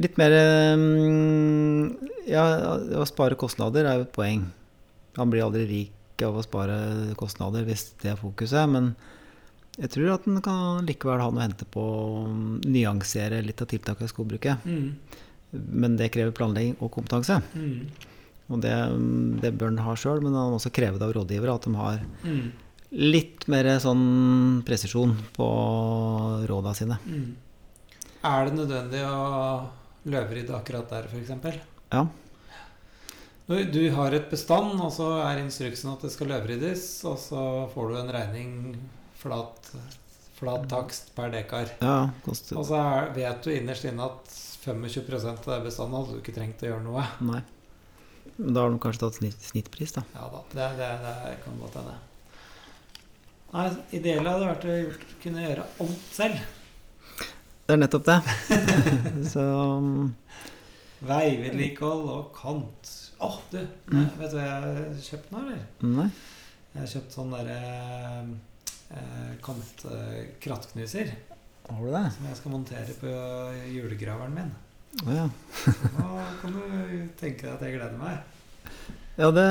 [0.00, 0.32] litt mer
[0.80, 2.44] mm, Ja,
[2.96, 4.46] å spare kostnader er jo et poeng.
[5.18, 6.76] Han blir aldri rik av å spare
[7.20, 8.64] kostnader hvis det er fokuset.
[8.70, 8.94] Men
[9.78, 12.24] jeg tror at en kan likevel ha noe å hente på å
[12.68, 14.66] nyansere litt av tiltakene i skogbruket.
[14.68, 14.88] Mm.
[15.82, 17.38] Men det krever planlegging og kompetanse.
[17.56, 17.86] Mm.
[18.52, 18.74] Og det,
[19.40, 22.02] det bør en ha sjøl, men han også krever det av rådgivere at de har
[22.24, 22.50] Mm.
[22.92, 25.46] litt mer sånn presisjon på
[26.50, 26.98] råda sine.
[27.08, 27.30] Mm.
[28.28, 29.68] Er det nødvendig å
[30.12, 31.62] løvrydde akkurat der, f.eks.?
[31.92, 32.06] Ja.
[33.48, 37.42] Du, du har et bestand, og så er instruksen at det skal løvryddes, og så
[37.72, 38.52] får du en regning
[39.22, 39.72] flat,
[40.38, 41.72] flat takst per dekar.
[41.80, 46.14] ja koster Og så er, vet du innerst inne at 25% av det bestandet hadde
[46.14, 47.04] du ikke trengt å gjøre noe.
[47.26, 47.42] Nei.
[48.36, 50.04] Men da har de kanskje tatt snitt, snittpris, da.
[50.14, 51.98] Ja da, det, det, det kan godt hende.
[53.52, 53.66] Nei,
[53.98, 56.44] ideelt hadde vært å gjort, kunne gjøre alt selv.
[57.66, 58.18] Det er nettopp det.
[59.32, 59.42] Så
[61.02, 62.94] Veivedlikehold og kant.
[63.22, 63.58] Å, du!
[63.92, 64.06] Mm.
[64.18, 65.66] Vet du hva jeg har kjøpt nå, eller?
[65.84, 66.08] Nei.
[66.72, 67.58] Jeg har kjøpt sånn derre
[68.96, 71.12] eh, kantkrattknuser
[71.68, 72.04] Har du det?
[72.16, 73.12] som jeg skal montere på
[73.72, 74.50] julegraveren min.
[75.06, 75.26] Oh, ja.
[75.98, 76.08] Nå
[76.42, 76.62] kan du
[77.20, 78.18] tenke deg at jeg gleder meg.
[79.16, 79.46] Ja, det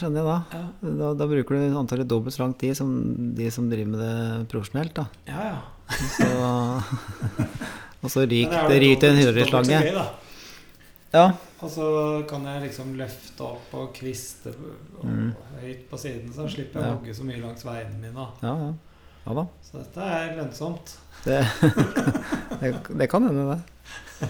[0.00, 0.36] skjønner jeg da.
[0.56, 2.90] Ja, Da, da bruker du antallet dobbelt så lang tid som
[3.36, 5.06] de som driver med det profesjonelt, da.
[5.28, 5.48] ja.
[5.52, 5.62] ja.
[6.16, 6.28] Så,
[8.00, 9.80] og så ryk er det jo ryker en dobbelt- dobbelt så hundreslange.
[9.84, 10.06] gøy, da.
[11.14, 11.28] Ja.
[11.62, 11.84] Og så
[12.28, 14.50] kan jeg liksom løfte opp og kviste
[14.98, 15.28] og Mm.
[15.60, 16.94] høyt på siden, så slipper jeg å Ja.
[16.98, 18.26] hogge så mye langs veiene mine.
[18.42, 18.72] Ja, ja.
[19.26, 19.44] ja da.
[19.62, 20.96] Så dette er lønnsomt.
[21.24, 21.38] Det,
[22.60, 24.28] det, det kan hende, det.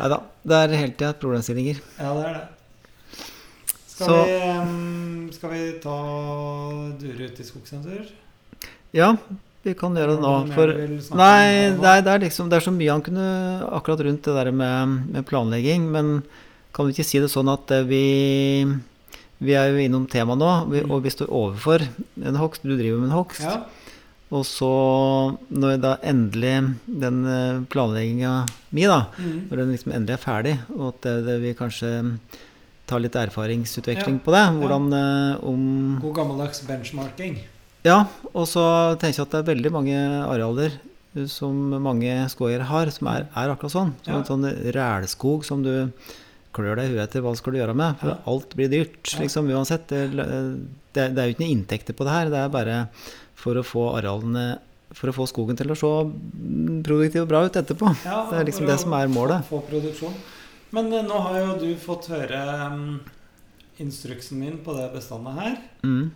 [0.00, 0.18] Nei da.
[0.42, 1.78] Det er hele tida problemstillinger.
[2.00, 2.48] Ja, det er det.
[3.86, 5.96] Skal, Så- vi, skal vi ta
[7.00, 8.10] dure ut i skogstur?
[8.96, 9.12] Ja,
[9.62, 10.34] vi kan gjøre det nå.
[10.54, 10.70] For
[11.18, 11.40] Nei,
[11.76, 13.26] det er, det, er liksom, det er så mye han kunne
[13.76, 15.84] akkurat rundt det der med, med planlegging.
[15.92, 16.22] Men
[16.72, 18.04] kan vi ikke si det sånn at eh, vi
[19.40, 21.80] Vi er jo innom temaet nå, vi, og vi står overfor
[22.20, 22.60] en hogst.
[22.62, 23.40] Du driver med en hogst.
[23.40, 23.62] Ja.
[24.30, 24.68] Og så,
[25.50, 26.52] når da endelig
[26.86, 27.22] den
[27.72, 28.34] planlegginga
[28.76, 29.48] mi, da, Mm.
[29.48, 31.88] når den liksom endelig er ferdig, og at det, det, vi kanskje
[32.86, 34.24] tar litt erfaringsutveksling Ja.
[34.24, 35.38] på det, hvordan ja.
[35.42, 37.40] om God gammeldags benchmarking.
[37.86, 38.62] Ja, og så
[39.00, 40.74] tenker jeg at det er veldig mange arealer
[41.16, 43.92] eh, som mange skogeiere har, som er, er akkurat sånn.
[44.04, 44.18] Som Ja.
[44.20, 45.72] en sånn rælskog som du
[46.52, 47.96] klør deg i huet etter hva skal du gjøre med.
[48.00, 48.18] For Ja.
[48.26, 49.86] alt blir dyrt, liksom, uansett.
[49.88, 52.28] Det, det, det er jo ikke noen inntekter på det her.
[52.32, 52.88] Det er bare
[53.38, 54.58] for å få arealene
[54.90, 55.86] For å få skogen til å se
[56.82, 57.92] produktiv og bra ut etterpå.
[58.04, 59.44] Ja, Det er liksom det som er målet.
[59.46, 60.16] Få, få produksjon.
[60.74, 62.98] Men eh, nå har jo du fått høre um,
[63.78, 65.54] instruksen min på det bestandet her.
[65.86, 66.10] Mm.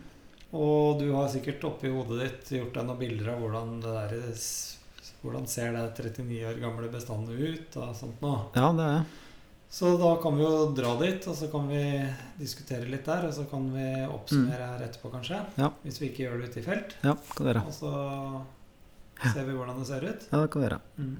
[0.55, 4.41] Og du har sikkert oppi hodet ditt gjort deg noen bilder av hvordan det der
[5.25, 8.43] Hvordan ser det 39 år gamle bestandet ut og sånt noe.
[8.53, 8.99] Ja, det er
[9.73, 11.81] Så da kan vi jo dra dit, og så kan vi
[12.37, 13.25] diskutere litt der.
[13.25, 15.39] Og så kan vi oppsummere her etterpå, kanskje.
[15.57, 15.71] Ja.
[15.81, 16.93] Hvis vi ikke gjør det ute i felt.
[17.01, 17.63] Ja, kan det være.
[17.65, 20.27] Og så ser vi hvordan det ser ut.
[20.29, 20.79] Ja, det kan være.
[21.01, 21.15] Mm.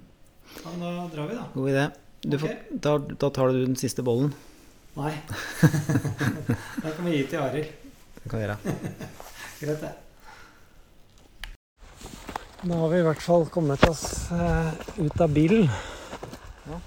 [0.53, 1.47] Ja, men da drar vi, da.
[1.55, 1.87] God idé.
[2.25, 2.53] Du får,
[2.85, 2.93] da,
[3.25, 4.35] da tar du den siste bollen.
[4.95, 5.15] Nei.
[6.83, 7.84] da kan vi gi til Arild.
[8.25, 8.57] Det kan gjøre.
[9.61, 9.93] Greit, det.
[12.65, 14.71] Da har vi i hvert fall kommet oss eh,
[15.05, 15.67] ut av bilen.
[16.65, 16.79] Ja.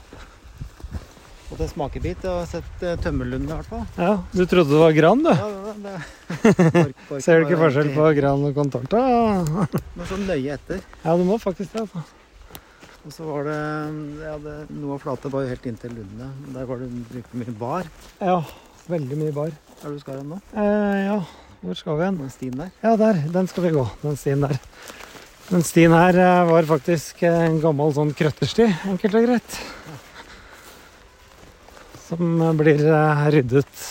[1.48, 3.84] Fått en smakebit og sett tømmerlunden i hvert fall.
[3.96, 5.30] Ja, Du trodde det var gran, du?
[5.30, 5.94] Ja, det, det.
[6.74, 9.04] Bork- bork- Ser du ikke forskjell på gran og contorta?
[9.96, 10.82] Men så nøye etter.
[11.06, 11.86] Ja, du må faktisk det.
[11.86, 12.02] altså.
[13.06, 13.60] Og så var det,
[14.26, 16.32] ja, det Noe av flatet var jo helt inntil lundene.
[16.58, 17.88] Der var det brukte mye bar.
[18.18, 18.40] Ja,
[18.90, 19.54] veldig mye bar.
[19.78, 20.36] Er du skal hen nå?
[20.58, 21.18] Eh, ja,
[21.62, 22.16] hvor skal vi hen?
[22.18, 22.70] Den stien der?
[22.82, 23.20] Ja, der.
[23.30, 23.84] Den skal vi gå.
[24.02, 24.58] Den stien der.
[25.48, 29.54] Den stien her eh, var faktisk en gammel sånn krøttersti, enkelt og greit.
[32.08, 33.86] Som eh, blir eh, ryddet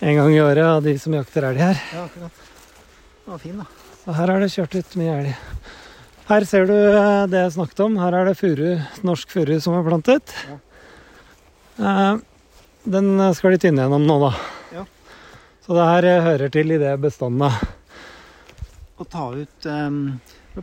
[0.00, 1.84] en gang i året av de som jakter elg her.
[1.92, 2.42] Ja, akkurat.
[3.20, 3.68] Den var fin, da.
[4.00, 5.48] Så her er det kjørt ut mye elg.
[6.32, 6.76] Her ser du
[7.30, 8.00] det jeg snakket om.
[8.00, 8.68] Her er det furu,
[9.04, 10.38] norsk furu som er plantet.
[11.78, 12.16] Ja.
[12.84, 14.32] Eh, Den skal de tynne gjennom nå, da.
[14.72, 14.86] Ja.
[15.64, 17.52] Så det her eh, hører til i det bestandet.
[18.94, 20.00] Å ta ut um,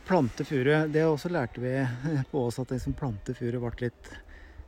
[0.08, 0.72] Plante furu.
[0.88, 1.74] Det også lærte vi
[2.32, 4.12] på oss at liksom plante furu ble litt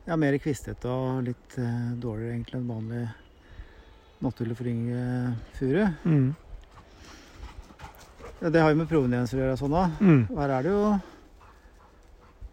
[0.03, 3.03] ja, mer kvistete og litt uh, dårligere egentlig enn vanlig
[4.23, 5.03] naturlig forynge
[5.55, 5.85] furu.
[6.03, 6.33] Mm.
[8.41, 9.85] Ja, Det har jo med provenienser å gjøre sånn da.
[10.03, 10.21] Mm.
[10.35, 10.83] Her er det jo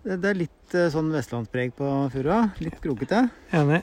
[0.05, 2.45] Det, er litt eh, sånn vestlandspreg på furua.
[2.63, 3.27] Litt krokete.
[3.51, 3.83] Enig.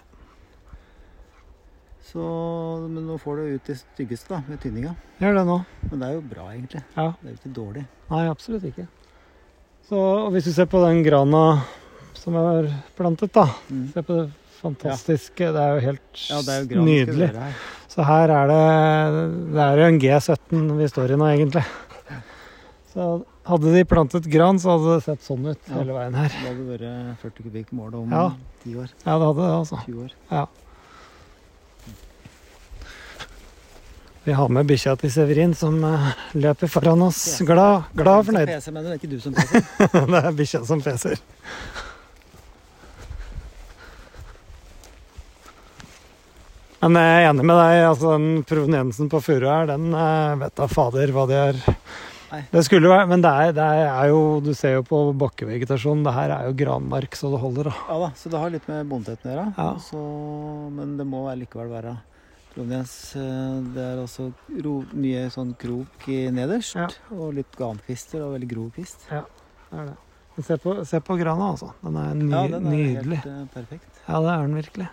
[2.08, 2.24] Så,
[2.88, 4.93] men nå får du ut det styggeste da, med tynninga.
[5.20, 5.58] Gjør det nå.
[5.91, 6.84] Men det er jo bra, egentlig.
[6.96, 7.08] Ja.
[7.20, 7.84] Det er jo ikke dårlig.
[8.12, 8.86] Nei, absolutt ikke.
[9.89, 10.00] Så
[10.32, 11.43] hvis du ser på den grana
[12.15, 13.89] som er plantet, da Mm.
[13.93, 15.36] Se på det fantastisk.
[15.38, 17.28] Det er jo helt Ja, det er jo nydelig.
[17.36, 17.54] her.
[17.88, 21.63] Så her er det Det er jo en G17 vi står i nå, egentlig.
[22.93, 25.76] Så hadde de plantet gran, så hadde det sett sånn ut Ja.
[25.76, 26.30] hele veien her.
[26.30, 28.32] Det hadde vært 40 kubikk mål om Ja.
[28.63, 28.89] 10 år.
[29.06, 29.78] Ja, det hadde det, altså.
[29.86, 30.12] 20 år.
[30.32, 30.46] Ja.
[34.27, 37.19] Vi har med bikkja til Severin som eh, løper foran oss.
[37.47, 38.49] Glad, glad og fornøyd.
[38.49, 39.63] Det er ikke du som peser?
[40.11, 41.21] det er bikkja som peser.
[46.81, 47.75] Men jeg er enig med deg.
[47.93, 51.63] altså Den proveniensen på furu her, den eh, vet da fader hva det er.
[52.33, 52.41] Nei.
[52.51, 56.03] Det skulle være, Men det er, det er jo Du ser jo på bakkevegetasjonen.
[56.03, 57.79] Det her er jo granmark så det holder, da.
[57.93, 59.49] Ja da, så det har litt med bondeteten å gjøre.
[59.55, 59.71] Ja.
[59.87, 60.03] Så,
[60.75, 61.95] men det må likevel være
[62.58, 62.93] proveniens.
[63.15, 64.28] Eh, Det er også
[64.65, 66.88] ro, mye sånn krok i nederst, Ja.
[67.13, 69.06] og litt garnkvister og veldig grov kvist.
[69.10, 69.24] Det
[69.80, 69.98] er det.
[70.38, 71.72] Men Se på, se på grana, altså.
[71.84, 73.22] Den er, ny, Ja, den er nydelig.
[73.24, 74.02] helt eh, perfekt.
[74.08, 74.89] Ja, det er den virkelig.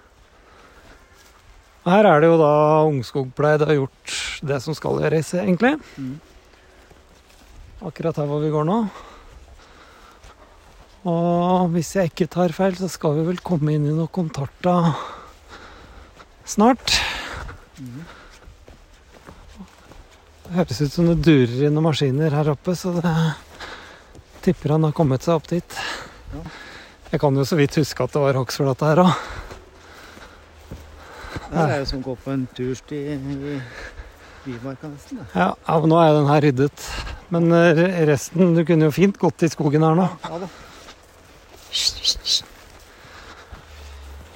[1.84, 5.74] Her er det jo da ungskogpleid har gjort det som skal gjøres, egentlig.
[5.98, 6.14] Mm.
[7.84, 8.78] Akkurat her hvor vi går nå.
[11.04, 14.94] Og hvis jeg ikke tar feil, så skal vi vel komme inn i noe kontarta
[16.48, 16.94] snart.
[20.44, 23.14] Det høres ut som det durer i noen maskiner her oppe, så det
[24.44, 25.78] tipper han har kommet seg opp dit.
[27.10, 29.12] Jeg kan jo så vidt huske at det var hogstflate her òg.
[31.54, 33.16] Det er jo som å gå på en tursti i
[34.44, 35.20] Bymarka nesten.
[35.20, 35.26] det.
[35.32, 36.86] Ja, ja, men nå er den her ryddet.
[37.32, 40.08] Men eh, resten Du kunne jo fint gått i skogen her nå.
[40.26, 40.48] Ja da.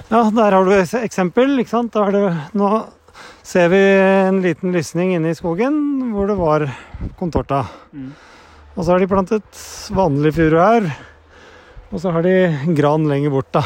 [0.09, 1.59] Ja, der har du et eksempel.
[1.61, 1.93] ikke sant?
[1.93, 2.23] Da er det,
[2.57, 2.71] nå
[3.49, 3.81] ser vi
[4.29, 5.77] en liten lysning inne i skogen
[6.13, 6.67] hvor det var
[7.17, 7.63] kontorta.
[7.91, 8.11] Mm.
[8.75, 9.61] Og så har de plantet
[9.95, 10.89] vanlig furu her.
[11.89, 12.35] Og så har de
[12.77, 13.63] gran lenger bort, da.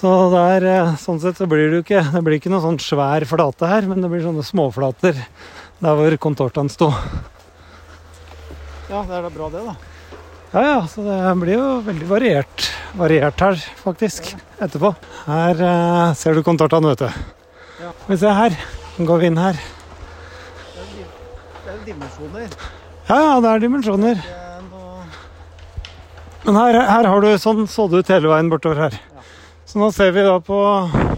[0.00, 2.80] Så der, eh, sånn sett så blir det jo ikke Det blir ikke noe sånn
[2.82, 6.88] svær flate her, men det blir sånne småflater der hvor kontortaen sto.
[8.90, 9.76] Ja, det er da bra det, da.
[10.52, 12.66] Ja, ja, så det blir jo veldig variert,
[12.98, 14.90] variert her, faktisk, etterpå.
[15.28, 17.41] Her eh, ser du kontortaen, vet du.
[18.08, 18.56] Vi se her.
[18.98, 19.58] Nå går vi inn her.
[20.72, 22.56] Det er, di- er dimensjoner.
[23.08, 24.22] Ja, ja, det er dimensjoner.
[24.22, 24.42] Er
[26.42, 28.96] Men her, her har du sånn så det ut hele veien bortover her.
[29.66, 30.56] Så nå ser vi da på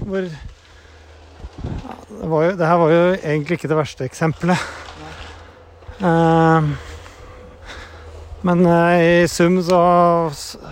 [0.05, 4.61] hvor ja, det, var jo, det her var jo egentlig ikke det verste eksempelet.
[6.05, 6.75] Uh,
[8.45, 9.81] men uh, i sum så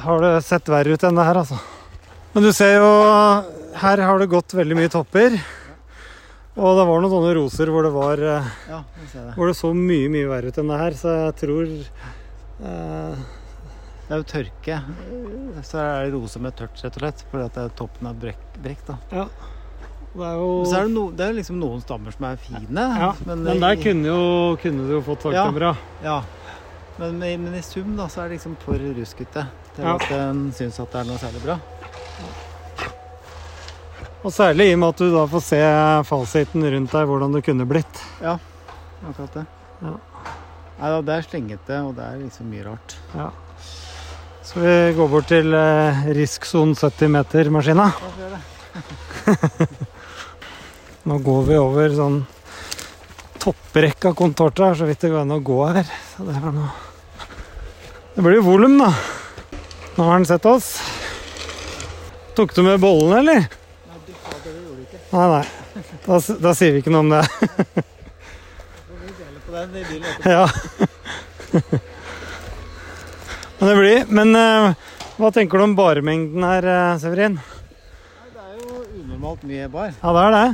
[0.05, 1.57] har det sett verre ut enn det her, altså.
[2.35, 2.89] Men du ser jo
[3.81, 5.41] Her har det gått veldig mye topper.
[6.53, 9.23] Og det var noen sånne roser hvor det var eh, Ja, det.
[9.39, 13.23] Hvor det så mye, mye verre ut enn det her, så jeg tror eh,
[14.05, 14.77] Det er jo tørke.
[15.65, 17.25] Så er det roser med tørt, rett og slett.
[17.31, 18.99] Fordi at det er toppen av brekk, brekk da.
[20.13, 22.83] Det er jo så er det, no, det er liksom noen stammer som er fine.
[23.01, 24.19] Ja, men, der kunne, jo,
[24.61, 25.47] kunne du jo fått Ja.
[25.47, 25.71] taktemra.
[26.05, 26.19] Ja.
[26.99, 29.95] Men, men, men i sum da, så er det liksom for ruskete til Ja.
[29.97, 31.57] at en syns at det er noe særlig bra.
[34.23, 35.61] Og særlig i og med at du da får se
[36.07, 38.03] fasiten rundt deg, hvordan det kunne blitt.
[38.23, 38.39] Ja,
[39.03, 39.47] Akkurat det.
[39.83, 39.97] Ja.
[40.79, 42.95] Nei da, det er slengete, og det er liksom mye rart.
[43.19, 43.31] Ja.
[44.47, 47.89] Så vi går bort til eh, riskson 70 meter-maskina.
[51.09, 52.21] Nå går vi over sånn
[53.43, 55.89] topprekka kontorter her, så vidt det går an å gå her.
[56.13, 56.71] Så det, noe...
[58.15, 58.93] det blir jo volum, da.
[59.97, 60.77] Nå har han sett oss.
[62.39, 63.49] Tok du med bollene, eller?
[63.91, 65.02] Nei, du fader, det gjorde du ikke.
[65.13, 65.47] Nei, nei.
[66.07, 67.23] Da, da sier vi ikke noe om det.
[68.89, 70.31] Vi deler på den i bilen etterpå.
[70.33, 70.45] Ja.
[73.59, 74.73] Men det blir Men uh,
[75.21, 77.37] hva tenker du om baremengden her, eh, Severin?
[77.37, 79.93] Nei, Det er jo unormalt mye bar.
[80.01, 80.49] Ja, det er det.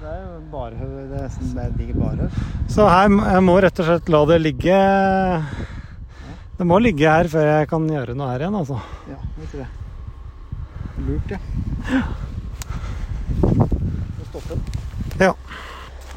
[0.00, 0.90] Det er jo barhaug.
[0.90, 2.40] Det er nesten bare digger barhaug.
[2.74, 4.80] Så her jeg må rett og slett la det ligge
[6.58, 8.82] Det må ligge her før jeg kan gjøre noe her igjen, altså.
[9.08, 9.70] Ja, vet du det.
[11.06, 11.40] Lurt, ja.
[13.46, 13.69] Må
[14.44, 15.34] stoppe Ja.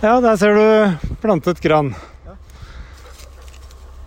[0.04, 1.94] Ja, der ser du plantet gran.
[2.26, 2.34] Ja.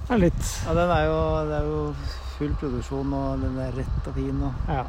[0.08, 1.94] Det er litt Ja, den er jo, det er jo
[2.38, 4.42] full produksjon, og den er rett og fin.
[4.42, 4.84] Og, Ja.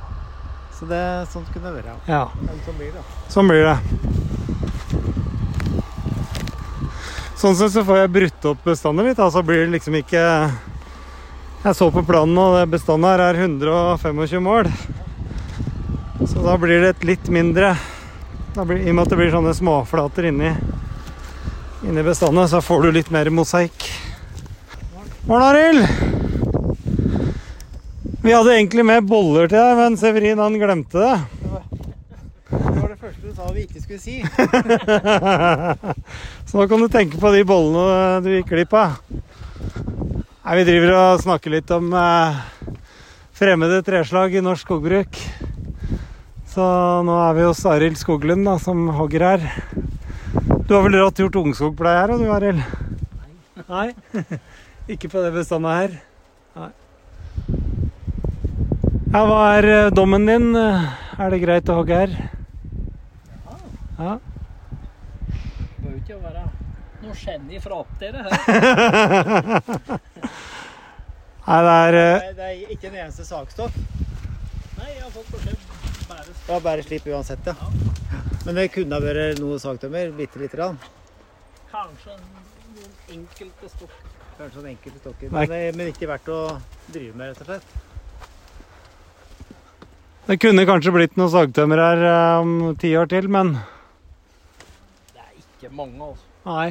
[0.77, 1.95] så det sånn kunne det være.
[2.07, 2.25] ja.
[2.41, 3.03] Men sånn blir det.
[3.29, 3.77] Sånn blir det.
[7.37, 10.23] Sånn sett så får jeg brutt opp bestanden litt, Altså så blir det liksom ikke
[11.63, 14.69] Jeg så på planen, og bestanden her er 125 mål.
[16.27, 17.75] Så da blir det et litt mindre
[18.65, 20.51] blir, I og med at det blir sånne småflater inni,
[21.85, 23.85] inni bestandene, så får du litt mer mosaikk.
[25.27, 25.83] Morgen, Arild!
[28.23, 31.15] Vi hadde egentlig med boller til deg, men Severin han glemte det.
[32.47, 34.21] Det var det første du sa vi ikke skulle si.
[36.47, 38.97] Så nå kan du tenke på de bollene du gikk glipp av.
[40.47, 42.39] Nei, vi driver og snakker litt om eh,
[43.35, 45.19] fremmede treslag i norsk skogbruk.
[46.57, 46.65] Så
[47.05, 49.43] nå er vi hos Arild Skoglund, da, som hogger her.
[50.65, 52.63] Du har vel rått gjort ungskogpleie her, du Arild?
[53.67, 53.91] Nei.
[54.95, 55.93] Ikke på det bestandet her?
[56.57, 56.71] Nei.
[59.13, 60.49] Ja, hva er eh, dommen din?
[60.57, 62.17] Er det greit å hogge her?
[63.99, 64.17] Ja.
[64.17, 66.43] Det bør jo ikke være
[67.05, 68.33] noe skjenn fra opp til det her.
[71.45, 73.77] Nei, det er eh, Det er ikke en eneste sakstoff.
[73.77, 75.66] Nei, jeg har fått beskjed
[76.07, 77.55] bare Det var bare slipp uansett, ja.
[78.45, 80.77] Men det kunne ha vært noe sagtømmer, bitte lite grann.
[81.71, 84.13] kanskje noen enkelte stokker.
[84.37, 85.31] Kanskje noen enkelte stokker.
[85.31, 86.61] Men, det- men ikke verdt å
[86.93, 87.63] drive med, rett og slett.
[90.27, 93.53] Det kunne kanskje blitt noe sagtømmer her eh, om ti år til, men
[95.13, 96.25] Det er ikke mange, altså.
[96.45, 96.69] nei.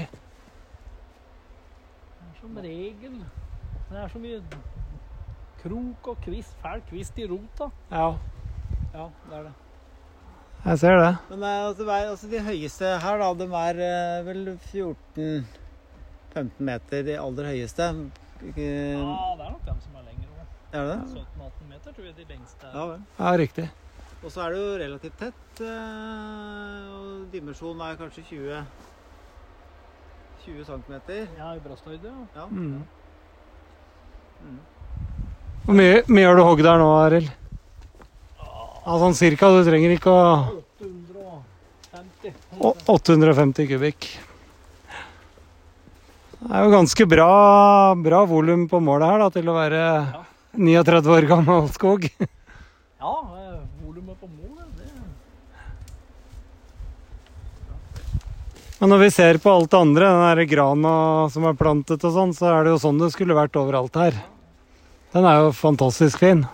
[2.16, 3.14] Det er som regel
[3.90, 4.40] Det er så mye
[5.62, 7.70] krok og kvist, fæl kvist i rota.
[7.90, 8.10] Ja,
[8.96, 9.54] Ja, det er det.
[10.66, 11.12] jeg ser det.
[11.30, 15.44] Men eh, altså, altså, de høyeste her, da, de er eh, vel 14-15
[16.58, 17.90] meter, de aller høyeste.
[18.42, 20.12] Ikke- Ja, det er nok dem som er òg.
[20.72, 21.00] Er det det?
[21.14, 22.72] 17-18 meter tror jeg de lengste er.
[22.74, 23.00] Ja vel.
[23.18, 23.68] Ja, riktig.
[24.24, 25.60] Og så er det jo relativt tett.
[25.60, 28.64] eh, Og dimensjonen er kanskje 20
[30.44, 30.92] 20 cm.
[31.38, 32.04] Ja, i brasthøyde.
[32.10, 32.40] ja.
[32.40, 32.46] Ja.
[32.46, 32.82] Mm.
[34.42, 34.58] Mm.
[35.64, 37.30] Hvor mye, mye har du hogd der nå, Arild?
[38.86, 39.48] Ja, sånn cirka.
[39.50, 40.22] Du trenger ikke å
[41.90, 42.34] 850.
[42.60, 44.06] å- 850 kubikk.
[46.46, 49.82] Det er jo ganske bra, bra volum på målet her da, til å være
[50.54, 52.06] 39 år gammel skog.
[52.20, 53.14] Ja,
[53.82, 54.86] volumet på målet, det
[58.80, 60.94] Men når vi ser på alt det andre, den der grana
[61.32, 64.12] som er plantet og sånn, så er det jo sånn det skulle vært overalt her.
[65.16, 66.44] Den er jo fantastisk fin.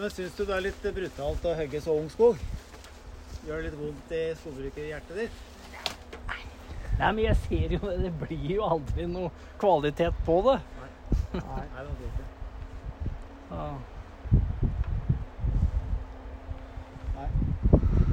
[0.00, 2.38] Men syns du det er litt brutalt å hogge så ung skog?
[3.44, 5.34] Gjør det litt vondt i skogbrukerhjertet ditt?
[6.96, 8.12] Nei, men jeg ser jo det.
[8.22, 9.28] Blir jo aldri noe
[9.60, 10.56] kvalitet på det.
[11.36, 12.26] Nei, det blir ikke.
[13.52, 13.68] Ja.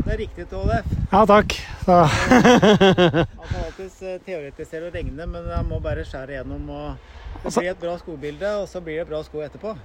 [0.04, 0.94] Det er riktig, Tollef.
[1.14, 1.56] Ja, takk.
[1.88, 2.02] Da.
[3.32, 6.68] Man kan alltids eh, teoretisere og regne, men man må bare skjære gjennom.
[6.68, 9.76] og Det blir et bra skogbilde, og så blir det bra sko etterpå.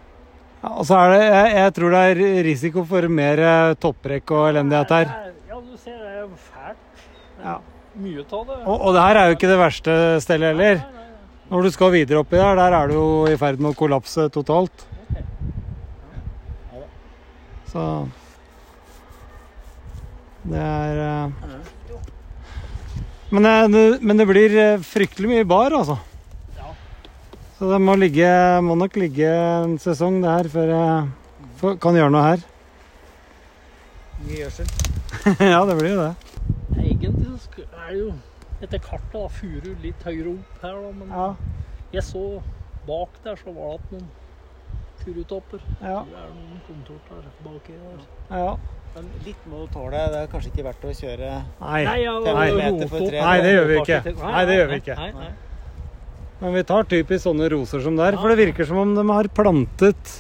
[0.63, 4.31] Ja, og så er det, jeg, jeg tror det er risiko for mer eh, topprekk
[4.37, 5.13] og elendighet her.
[5.51, 6.83] Ja, du ser det er jo fælt.
[6.97, 7.59] Det er Ja.
[7.93, 8.55] Mye av det.
[8.65, 9.95] Og, og det her er jo ikke det verste
[10.25, 10.79] stedet heller.
[10.81, 11.49] Nei, nei, nei.
[11.53, 14.25] Når du skal videre oppi der, der er du jo i ferd med å kollapse
[14.33, 14.87] totalt.
[16.73, 16.87] Ok.
[17.69, 17.83] Så
[20.49, 21.51] Det er eh,
[23.33, 25.99] men, det- det, men det blir eh, fryktelig mye bar, altså.
[27.63, 28.29] Så det må, ligge,
[28.67, 32.41] må nok ligge en sesong det her før jeg for, kan gjøre noe her.
[34.25, 34.73] Mye gjødsel.
[35.53, 36.09] ja, det blir jo det.
[36.73, 38.09] Egentlig så er det jo
[38.67, 41.29] etter kartet da, furu litt høyere opp her, da, men Ja,
[41.95, 42.25] jeg så
[42.89, 44.11] bak der så var det at noen
[45.05, 45.63] furutopper.
[45.85, 48.05] ja, Det er noen kontorter baki der.
[48.43, 48.51] ja.
[48.97, 50.03] Men litt må du tåle.
[50.17, 51.31] Det er kanskje ikke verdt å kjøre
[51.63, 51.79] Nei.
[52.03, 53.23] ja, Nei, meter for tre.
[53.23, 54.03] Nei, det gjør vi ikke.
[54.19, 55.01] Nei, det gjør vi ikke.
[55.05, 55.33] Nei, nei.
[56.43, 59.29] Men vi tar typisk sånne roser som der, for det virker som om de har
[59.31, 60.17] plantet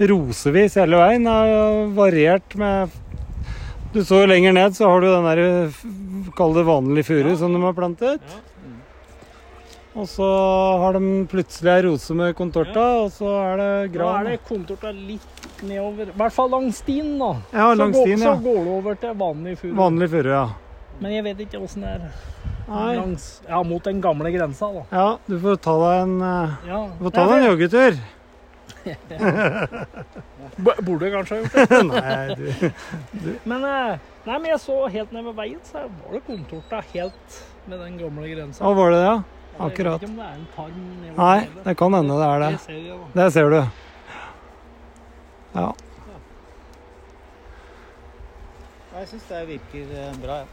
[0.00, 1.26] rosevis hele veien.
[1.28, 2.90] og Variert med
[3.92, 7.52] Du så jo lenger ned, så har du den der Kall det vanlig furu som
[7.54, 8.20] de har plantet.
[9.96, 10.26] Og så
[10.82, 14.90] har de plutselig ei rose med kontorta, og så er det Nå er det kontorta
[14.92, 17.30] litt nedover, i hvert fall langs stien da.
[17.54, 18.34] Ja, Så langs går- stien, ja.
[18.36, 19.72] Så går det over til vanlig furu.
[19.78, 20.44] Vanlig furu, ja.
[21.00, 22.00] Men jeg vet ikke åssen det er
[22.66, 24.82] langs, ja, mot den gamle grensa, da.
[24.90, 26.80] Ja, du får ta deg en, eh, Ja.
[26.98, 27.92] du får ta deg en joggetur.
[30.86, 31.66] Burde kanskje ha gjort det.
[31.90, 32.42] Nei, du
[33.44, 37.30] Men, eh, nei, men jeg så helt ned ved veien, så var det kontorta helt
[37.66, 38.60] med den gamle grensa.
[38.64, 39.16] Hva var det, ja?
[39.56, 40.78] Jeg vet ikke om det er en tarm
[41.16, 42.50] Nei, det kan hende det er det.
[42.52, 42.96] Det ser jeg.
[43.14, 43.60] Det ser du.
[45.56, 45.68] Ja.
[48.96, 50.36] Jeg syns det virker bra, bra.
[50.42, 50.46] Ja.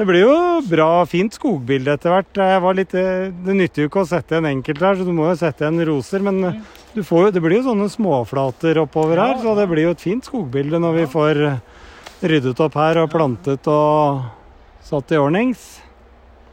[0.00, 0.34] Det blir jo
[0.64, 2.38] bra, fint skogbilde etter hvert.
[2.40, 5.10] Jeg var litt, eh, det nytter jo ikke å sette en enkelt her, så du
[5.12, 6.22] må jo sette en roser.
[6.24, 6.54] Men eh,
[6.94, 10.00] du får, jo- det blir jo sånne småflater oppover her, så det blir jo et
[10.00, 11.58] fint skogbilde når vi får eh,
[12.32, 14.22] ryddet opp her og plantet og
[14.88, 15.66] satt i ordnings.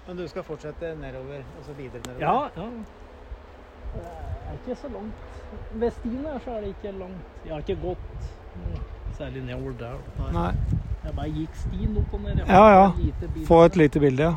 [0.10, 2.20] Men du skal fortsette nedover, og så videre nedover?
[2.20, 2.68] Ja, ja.
[3.96, 5.24] Det er ikke så langt.
[5.80, 7.32] Ved stien her så er det ikke langt.
[7.48, 9.98] Jeg har ikke gått særlig nedover der.
[10.36, 10.52] Nei.
[11.06, 12.42] Jeg bare gikk stien opp og ned.
[12.48, 12.86] Ja, ja.
[13.48, 14.36] Få et lite bilde, ja.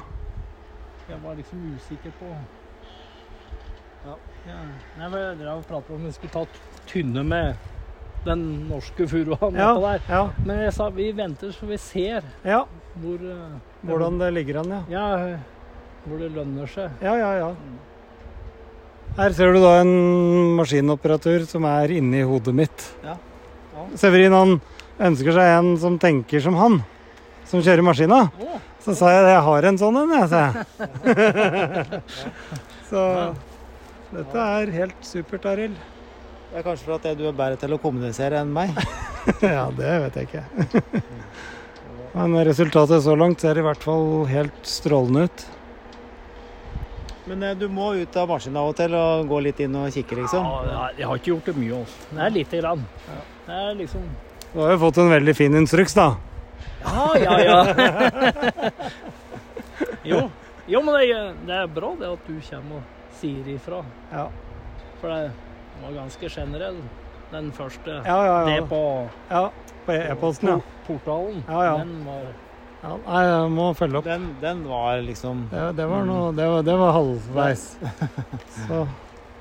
[1.11, 2.28] Jeg var liksom usikker på
[4.06, 4.14] Ja.
[4.46, 4.58] ja.
[5.00, 6.44] Jeg drev og pratet om vi skulle ta
[6.88, 7.54] tynne med
[8.24, 10.00] den norske furuaen Ja, der.
[10.08, 12.62] ja, Men jeg sa vi venter så vi ser ja.
[13.00, 13.58] hvor eh,
[13.88, 14.80] Hvordan det ligger an, ja.
[14.92, 15.36] Ja,
[16.06, 16.90] hvor det lønner seg.
[17.02, 17.54] Ja, ja, ja.
[19.16, 22.84] Her ser du da en maskinoperatør som er inni hodet mitt.
[23.04, 23.16] Ja.
[23.74, 23.86] Ja.
[23.98, 24.61] Severin han
[25.01, 26.80] ønsker seg en som tenker som han,
[27.48, 28.24] som kjører maskina.
[28.84, 32.03] Så sa jeg jeg har en sånn en, jeg, sa jeg.
[32.90, 33.03] Så
[34.11, 35.76] dette er helt supert, Arild.
[36.51, 38.74] Det er kanskje for at du er bedre til å kommunisere enn meg.
[39.44, 41.03] Ja, det vet jeg ikke.
[42.16, 45.44] Men resultatet så langt ser i hvert fall helt strålende ut.
[47.28, 49.92] Men eh, du må ut av maskinen av og til og gå litt inn og
[49.92, 50.48] kikke, liksom.
[50.72, 51.82] ja, jeg har ikke gjort det mye.
[51.84, 52.09] Altså.
[52.09, 52.88] Det er lite grann.
[53.44, 54.09] Det er liksom
[54.53, 56.14] Du har jo fått en veldig fin instruks, da.
[56.84, 57.59] Ja, ja, ja.
[60.11, 60.22] jo.
[60.66, 63.82] jo, men det, det er bra det at du kommer og sier ifra.
[64.11, 64.26] Ja,
[65.01, 65.30] For det
[65.84, 66.80] var ganske generell,
[67.30, 68.01] den første.
[68.05, 68.38] ja, ja.
[68.48, 68.70] Det ja.
[68.70, 68.84] på
[69.30, 69.44] ja
[69.86, 70.61] på e-posten, ja.
[70.86, 71.44] portalen.
[71.48, 71.76] Ja, ja.
[71.78, 72.22] Den var
[72.80, 72.96] ja.
[73.05, 74.07] Nei, jeg må følge opp.
[74.09, 77.64] Den, den var liksom ja, det var noe Det var, det var halvveis.
[78.66, 78.86] Så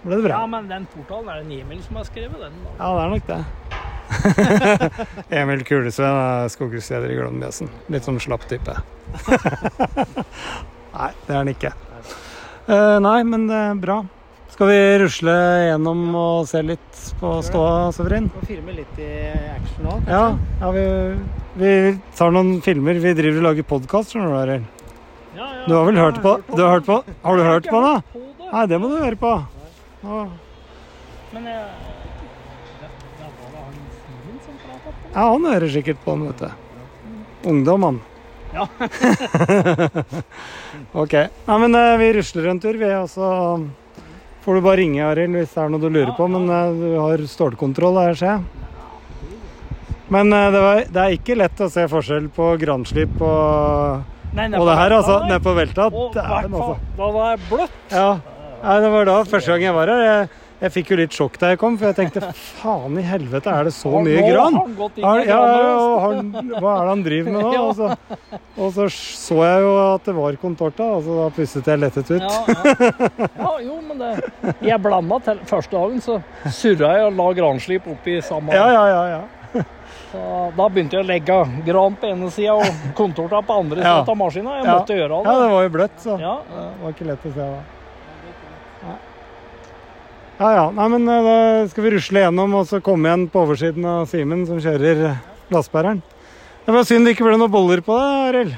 [0.03, 0.41] ble det bra.
[0.41, 2.59] Ja, men den portalen er det en Emil som har skrevet den.
[2.65, 2.75] Da.
[2.79, 3.41] Ja, det er nok det.
[5.41, 7.69] Emil Kulesveen er skoghusleder i Glommenbjøsen.
[7.93, 8.77] Litt sånn slapp type.
[10.95, 11.73] nei, det er han ikke.
[12.69, 13.99] Uh, nei, men det er bra.
[14.53, 15.35] Skal vi rusle
[15.69, 18.27] gjennom og se litt på ståa, Severin?
[18.41, 19.11] Og filme litt i
[19.53, 20.09] action kanskje?
[20.11, 20.25] Ja,
[20.59, 20.83] ja vi,
[21.61, 21.71] vi
[22.17, 22.99] tar noen filmer.
[22.99, 24.67] Vi driver og lager podkast, skjønner du, Arild.
[25.37, 26.35] Ja, ja, Du har vel jeg hørt på?
[26.49, 26.99] Du har hørt på?
[27.23, 27.95] Har du hørt på den, da?
[28.01, 28.49] hørt på det.
[28.49, 29.33] Nei, det må du høre på.
[30.03, 31.65] Men jeg
[34.71, 34.93] han på.
[35.13, 37.49] Ja, han hører sikkert på den, vet du.
[37.49, 37.99] Ungdom, han.
[38.53, 38.67] Ja.
[41.03, 41.13] ok.
[41.45, 42.89] Nei, men eh, vi rusler en tur, vi.
[42.97, 43.27] Og så
[44.43, 46.27] får du bare ringe, Arild, hvis det er noe du lurer på.
[46.31, 48.41] Men eh, du har stålkontroll her, ser jeg.
[50.09, 54.49] Men eh, det, var, det er ikke lett å se forskjell på granslipp og, Nei,
[54.57, 55.21] og det her, altså.
[55.25, 55.87] Nede på velta.
[55.89, 56.91] Og i hvert fall altså.
[56.97, 57.79] da det er bløtt.
[57.93, 58.11] Ja.
[58.63, 60.01] Nei, det var da første gang jeg var her.
[60.03, 60.29] Jeg,
[60.59, 63.69] jeg fikk jo litt sjokk da jeg kom, for jeg tenkte faen i helvete, er
[63.69, 64.57] det så mye gran?
[64.59, 67.53] har inn Ja, har, og han, hva er det han driver med nå?
[67.69, 67.87] Og, så,
[68.59, 72.11] og så så jeg jo at det var contorta, og så da pustet jeg lettet
[72.11, 72.27] ut.
[72.27, 73.29] Ja, ja.
[73.39, 74.11] ja, jo, men det
[74.67, 76.19] Jeg blanda til første dagen, så
[76.51, 79.03] surra jeg og la granslip oppi samme Ja, ja, ja.
[79.15, 79.65] ja.
[80.09, 80.19] Så
[80.57, 81.35] Da begynte jeg å legge
[81.67, 83.99] gran på ene sida og kontorta på andre Ja.
[84.03, 84.57] av maskina.
[84.59, 84.75] Jeg Ja.
[84.79, 85.41] måtte gjøre ja, det.
[85.45, 86.35] det var jo bløtt, så Ja.
[86.49, 87.59] det var ikke lett å se da.
[90.39, 90.69] Ja, ja.
[90.71, 94.05] Nei, men eh, da skal vi rusle gjennom og så komme igjen på oversiden av
[94.07, 95.17] Simen som kjører eh,
[95.51, 95.99] lastebæreren.
[96.63, 98.55] Det var synd det ikke ble noen boller på deg, Arild.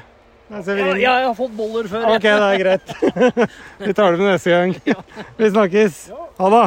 [0.52, 0.62] Ja,
[1.00, 2.06] jeg har fått boller før.
[2.12, 2.94] Ok, det er greit.
[3.88, 4.76] Vi tar det med neste gang.
[5.40, 6.00] Vi snakkes.
[6.38, 6.64] Ha det.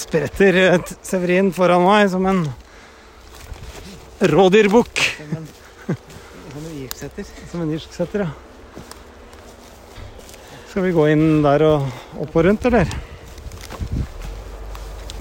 [0.00, 2.46] Spretter eh, Severin foran meg som en
[4.24, 5.08] rådyrbukk.
[5.20, 7.34] Som en irsksetter.
[7.50, 8.49] Som en irsksetter, ja.
[10.70, 11.86] Skal vi gå inn der og
[12.22, 12.86] opp og rundt, eller?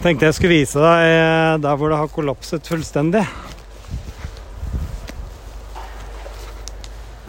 [0.04, 3.24] Tenkte jeg skulle vise deg eh, der hvor det har kollapset fullstendig.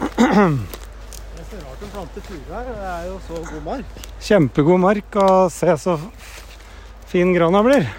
[0.05, 2.69] Det er så rart å plante furu her.
[2.69, 3.97] Det er jo så god mark.
[4.29, 5.97] Kjempegod mark, og se så
[7.09, 7.89] fin grana blir.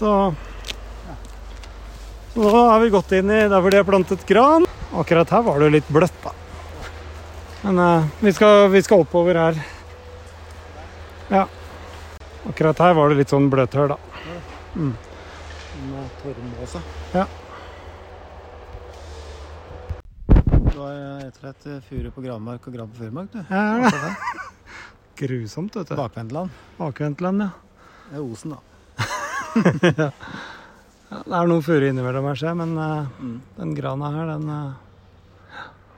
[0.00, 0.16] Så
[2.32, 4.64] Så da har vi gått inn i der hvor de har plantet gran.
[4.96, 6.32] Akkurat her var det jo litt bløtt, da.
[7.66, 9.56] Men uh, vi, skal, vi skal oppover her.
[11.28, 11.48] Ja.
[12.46, 13.96] Akkurat her var det litt sånn bløthør, da.
[14.76, 14.92] Mm.
[17.10, 17.24] Ja.
[20.46, 20.94] Du har
[21.24, 23.42] etter slett furu på granmark og gran på furumark, du.
[23.50, 24.14] Ja, ja.
[25.18, 25.98] Grusomt, vet du.
[25.98, 26.54] Bakvendtland.
[26.78, 27.50] Bakvendtland, ja.
[28.12, 28.62] Det er Osen, da.
[30.06, 30.10] ja.
[31.10, 33.38] Det er noen furu innimellom her, ser jeg, men uh, Mm.
[33.58, 34.85] den grana her, den eh,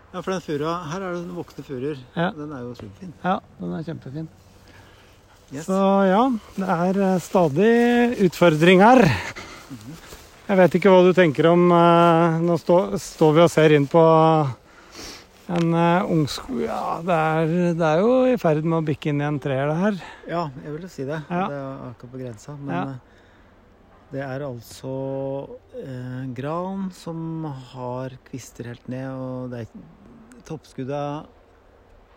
[0.09, 1.99] Ja, for den fura Her er det en voksne furer.
[2.17, 2.31] Ja.
[2.37, 3.11] Den er jo superfin.
[3.25, 4.29] Ja, den er kjempefin.
[5.53, 5.65] Yes.
[5.65, 6.23] Så ja,
[6.59, 7.73] det er eh, stadig
[8.29, 9.03] utfordring her.
[10.49, 13.87] Jeg vet ikke hva du tenker om eh, Nå stå, står vi og ser inn
[13.89, 14.03] på
[15.49, 15.73] en
[16.13, 16.59] ungsko...
[16.61, 19.71] Ja, det er, det er jo i ferd med å bikke inn i en treer,
[19.71, 20.01] det her.
[20.29, 21.23] Ja, jeg vil jo si det.
[21.33, 21.45] Ja.
[21.49, 22.57] Det er akkurat på grensa.
[22.61, 22.83] Men Ja.
[24.13, 24.93] Det er altså
[25.77, 27.45] eh, gran som
[27.75, 29.83] har kvister helt ned, og det er,
[30.49, 31.27] Toppskuddet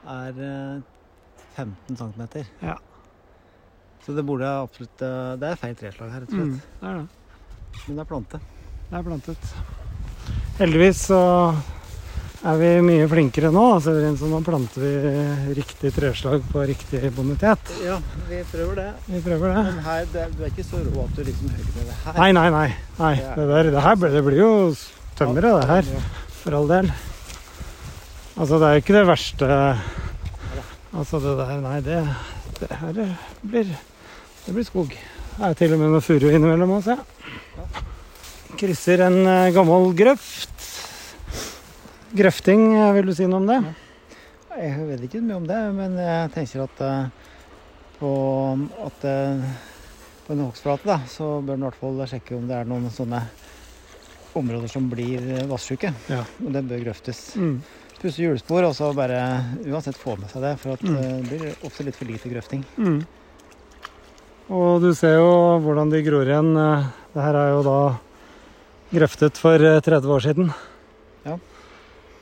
[0.08, 0.82] er eh,
[1.58, 2.22] 15 cm.
[2.64, 2.78] Ja.
[4.06, 6.80] Så det borde absolutt eh, Det er feil treslag her, rett og Mm, slett.
[6.80, 7.08] det er det.
[7.88, 8.40] Men det er plante.
[8.92, 9.52] Det er plantet.
[10.62, 11.20] Heldigvis så
[12.42, 17.74] er vi mye flinkere nå, Altså, så nå planter vi riktig treslag på riktig bonitet.
[17.86, 18.88] Ja, vi prøver det.
[19.06, 19.64] Vi prøver det.
[19.68, 22.18] Men her, det, du er ikke så rå at du liksom hører med det her.
[22.18, 22.68] Nei, nei, nei.
[22.98, 23.14] nei.
[23.22, 24.52] Det, der, det her det blir jo
[25.20, 26.12] tømmeret, det her.
[26.42, 26.92] For all del.
[28.42, 29.48] Altså, det er jo ikke det verste
[30.92, 31.98] Altså, det der Nei, det,
[32.58, 33.02] det her
[33.44, 33.74] blir
[34.46, 34.96] Det blir skog.
[35.38, 36.98] Det er til og med noe furu innimellom oss, ja.
[38.60, 40.51] Krysser en eh, gammel grøft.
[42.12, 43.60] Grøfting, eh, vil du si noe om det?
[44.52, 47.06] Jeg vet ikke mye om det, men jeg tenker at eh,
[48.02, 48.10] på,
[48.86, 49.46] at eh,
[50.26, 52.90] på en hogstflate da, så bør en i hvert fall sjekke om det er noen
[52.92, 53.22] sånne
[54.36, 55.94] områder som blir vasssyke.
[56.12, 56.22] Ja.
[56.44, 57.24] Og det bør grøftes.
[57.40, 57.58] Mm.
[58.02, 59.20] Pusse hjulspor og så bare
[59.70, 60.96] uansett få med seg det, for at Mm.
[61.00, 62.64] det blir ofte litt for lite grøfting.
[62.78, 63.02] Mm.
[64.52, 66.52] Og du ser jo hvordan de gror igjen.
[67.14, 67.78] Det her er jo da
[68.92, 70.52] grøftet for eh, 30 år siden.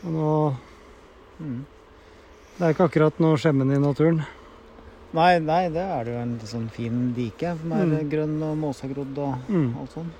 [0.05, 0.55] Og nå
[1.39, 1.65] Mm.
[2.57, 4.17] Det er ikke akkurat noe skjemmen i naturen.
[5.15, 8.09] Nei, nei, det er det jo en sånn fin dike som er Mm.
[8.11, 9.69] grønn og måsegrodd og Mm.
[9.79, 10.11] alt sånn.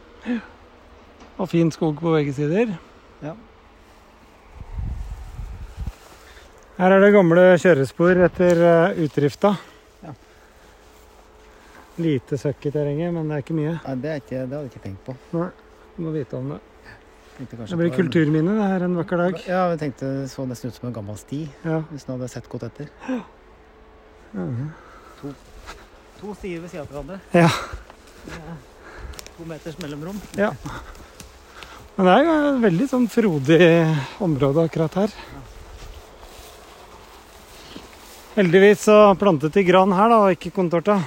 [1.37, 2.77] Og fin skog på begge sider.
[3.21, 3.35] Ja.
[6.77, 9.57] Her er det gamle kjørespor etter eh, utdrifta.
[10.01, 10.13] Ja.
[11.99, 13.79] Lite søkk i terrenget, men det er ikke mye.
[13.85, 15.15] Nei, det, er ikke, det hadde jeg ikke tenkt på.
[15.33, 15.49] Nei,
[15.97, 16.59] Du må vite om det.
[17.39, 19.37] Det blir kulturminne det her en vakker dag.
[19.47, 21.77] Ja, jeg tenkte det så nesten ut som en gammel sti, Ja.
[21.87, 22.89] hvis en hadde sett godt etter.
[24.33, 24.73] Mhm.
[26.19, 27.19] To stier ved siden av hverandre.
[27.33, 27.47] Ja.
[29.37, 30.19] To meters mellomrom.
[31.95, 33.61] Men det er jo et veldig sånn frodig
[34.19, 35.09] område akkurat her.
[38.35, 40.99] Heldigvis så plantet de gran her, da, og ikke kontorta.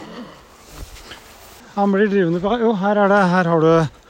[1.77, 3.21] Han blir drivende på Jo, her er det.
[3.33, 4.02] Her har du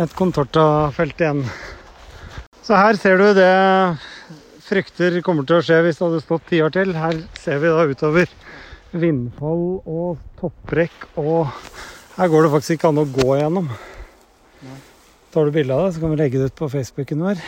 [0.00, 1.44] et contortafelt igjen.
[2.64, 3.50] Så her ser du det
[4.64, 6.94] frykter kommer til å skje hvis det hadde stått ti år til.
[6.94, 8.32] Her ser vi da utover
[8.90, 11.50] vindfall og topprekk, og
[12.16, 13.70] her går det faktisk ikke an å gå gjennom.
[15.30, 17.42] Tar du bilde av det, så kan vi legge det ut på Facebooken vår.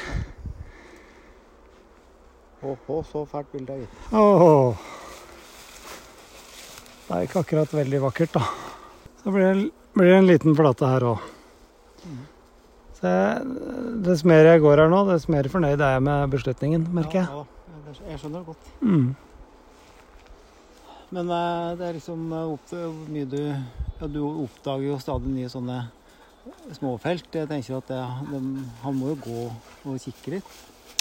[2.63, 4.03] Åhå, så fælt bilde, gitt.
[4.15, 4.91] Åh.
[7.09, 8.45] Det er ikke akkurat veldig vakkert, da.
[9.23, 11.31] Så blir det, blir det en liten flate her òg.
[13.03, 13.11] Så
[14.07, 17.27] dess mer jeg går her nå, dess mer fornøyd er jeg med beslutningen, merker jeg.
[17.27, 18.69] Ja, ja, jeg skjønner det godt.
[18.79, 19.09] Mm.
[21.13, 25.51] Men eh, det er liksom eh, hvor mye du Ja, du oppdager jo stadig nye
[25.51, 25.81] sånne
[26.75, 27.27] småfelt.
[27.31, 27.99] Jeg tenker at det,
[28.33, 28.41] de,
[28.83, 30.55] han må jo gå og kikke litt.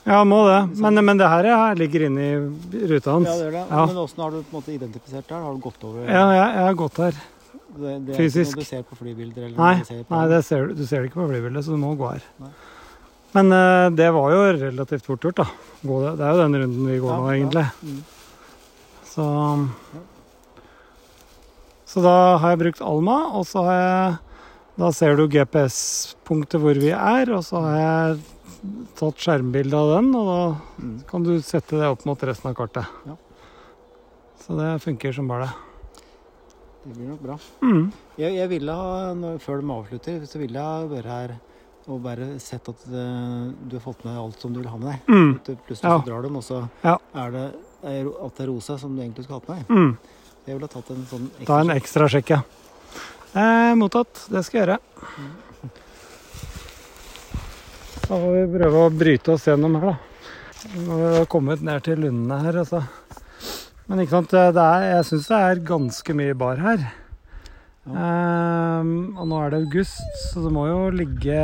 [0.03, 0.59] Ja, han må det.
[0.81, 3.29] Men, men det her her ligger inne i ruta hans.
[3.29, 3.63] Ja, det gjør det.
[3.69, 3.85] Ja.
[3.89, 5.33] Men åssen har du på en måte identifisert det?
[5.33, 5.45] her?
[5.47, 7.21] Har du gått over Ja, jeg, jeg har gått her.
[7.77, 8.51] Det, det er fysisk.
[8.51, 9.43] ikke noe du ser på flybilder?
[9.47, 11.71] Eller Nei, ser på, nei det ser, du du ser det ikke på flybildet, så
[11.71, 12.23] du må gå her.
[12.43, 12.51] Nei.
[13.33, 15.45] Men uh, det var jo relativt fort gjort, da.
[15.87, 16.17] Gå det.
[16.19, 17.37] det er jo den runden vi går Ja, nå, ja.
[17.37, 17.65] egentlig.
[17.83, 18.01] Mm.
[19.11, 19.23] Så
[21.91, 24.19] Så da har jeg brukt Alma, og så har jeg
[24.81, 28.21] Da ser du GPS-punktet hvor vi er, og så har jeg
[28.97, 30.39] tatt skjermbilde av den, og da
[30.81, 30.93] Mm.
[31.09, 32.87] kan du sette det opp mot resten av kartet.
[33.05, 33.15] Ja.
[34.41, 35.53] Så det funker som bare det.
[36.83, 37.35] Det blir nok bra.
[37.61, 37.91] Mm.
[38.17, 39.13] Jeg, jeg ville ha,
[39.43, 41.33] Før de avslutter, så ville jeg vært her
[41.89, 43.03] og bare sett at det,
[43.67, 45.07] du har fått med alt som du vil ha med deg.
[45.09, 45.31] Mm.
[45.45, 45.95] Du Plutselig Ja.
[45.97, 46.97] så drar de, og så Ja.
[47.17, 47.45] er det
[47.81, 49.67] at det er rosa som du egentlig skulle hatt med deg.
[49.75, 49.97] Mm.
[50.45, 52.41] Jeg ville ha tatt en sånn Ta en ekstra sjekk, ja.
[53.33, 54.27] Eh, mottatt.
[54.29, 54.79] Det skal jeg gjøre.
[58.01, 59.97] Da får vi prøve å bryte oss gjennom her, da.
[60.85, 62.83] Nå har kommet ned til lundene her, altså.
[63.89, 66.83] Men ikke sant, det er, jeg syns det er ganske mye bar her.
[67.89, 71.39] Ehm, og nå er det august, så det må jo ligge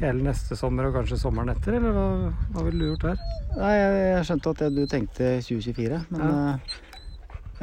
[0.00, 2.06] hele neste sommer og kanskje sommeren etter, eller hva,
[2.54, 3.24] hva ville du gjort her?
[3.58, 6.32] Nei, jeg, jeg skjønte at det, du tenkte 2024, men Ja.
[6.54, 6.80] eh,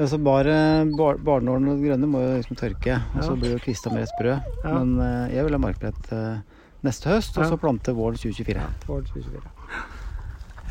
[0.06, 0.56] altså bare
[0.98, 3.40] bar, Barnålen og det grønne må jo liksom tørke, og så Ja.
[3.42, 4.36] blir jo kvista mer sprø.
[4.64, 4.76] Ja.
[4.78, 6.40] Men eh, jeg vil ha markbrett eh,
[6.84, 8.68] neste høst, og så plante våren 2024.
[8.88, 9.52] Våren 2024.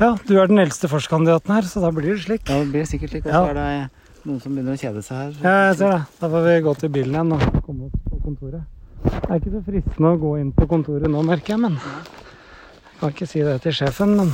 [0.01, 2.47] Ja, du er den eldste forskandidaten her, så da blir det slik.
[2.49, 3.25] Ja, det blir sikkert slik.
[3.27, 3.49] Og så Ja.
[3.49, 3.89] er det
[4.25, 5.31] noen som begynner å kjede seg her.
[5.43, 6.01] Ja, jeg ser det.
[6.19, 8.63] Da får vi gå til bilen igjen og komme oss på kontoret.
[9.03, 12.99] Det er ikke så fristende å gå inn på kontoret nå, merker jeg, men jeg
[12.99, 14.31] kan ikke si det til sjefen, men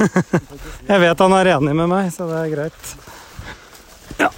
[0.88, 2.96] Jeg vet han er enig med meg, så det er greit.
[4.18, 4.30] Ja.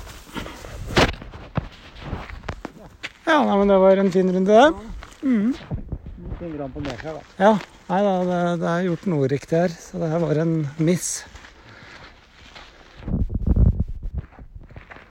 [3.27, 4.75] Ja, nei, men det var en fin runde, det.
[5.23, 5.55] Mm.
[6.41, 7.21] Fin grann på Mekra, da.
[7.39, 7.53] Ja.
[7.93, 11.09] Nei da, det, det er gjort noe riktig her, så det her var en miss.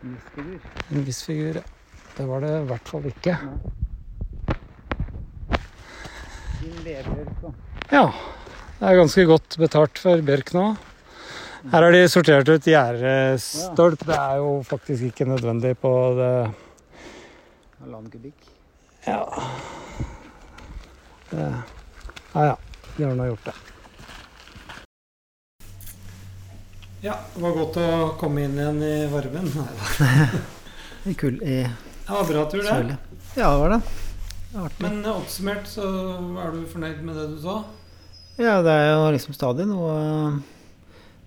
[0.01, 0.63] Misfigur.
[0.89, 1.63] En viss figur, ja.
[2.15, 3.35] Det var det i hvert fall ikke.
[7.91, 8.01] Ja.
[8.79, 10.65] Det er ganske godt betalt for bjørk nå.
[11.75, 14.07] Her har de sortert ut gjerdestolp.
[14.09, 16.33] Det er jo faktisk ikke nødvendig på det
[17.77, 18.49] Halvannen kubikk.
[19.05, 19.21] Ja.
[21.29, 21.47] Det,
[22.33, 22.59] ja ja.
[22.97, 23.53] De har gjort det.
[27.01, 27.85] Ja, det var godt å
[28.21, 29.47] komme inn igjen i varmen.
[31.09, 32.97] I kull i Det var bra tur, det.
[33.35, 33.79] Ja, det var det.
[34.51, 34.67] det.
[34.83, 35.87] Men eh, oppsummert så
[36.43, 37.55] er du fornøyd med det du sa?
[38.37, 39.95] Ja, det er jo liksom stadig noe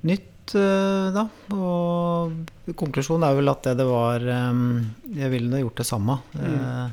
[0.06, 1.26] nytt, eh, da.
[1.58, 4.62] Og konklusjonen er vel at det det var eh,
[5.18, 6.20] Jeg ville gjort det samme.
[6.38, 6.86] Eh,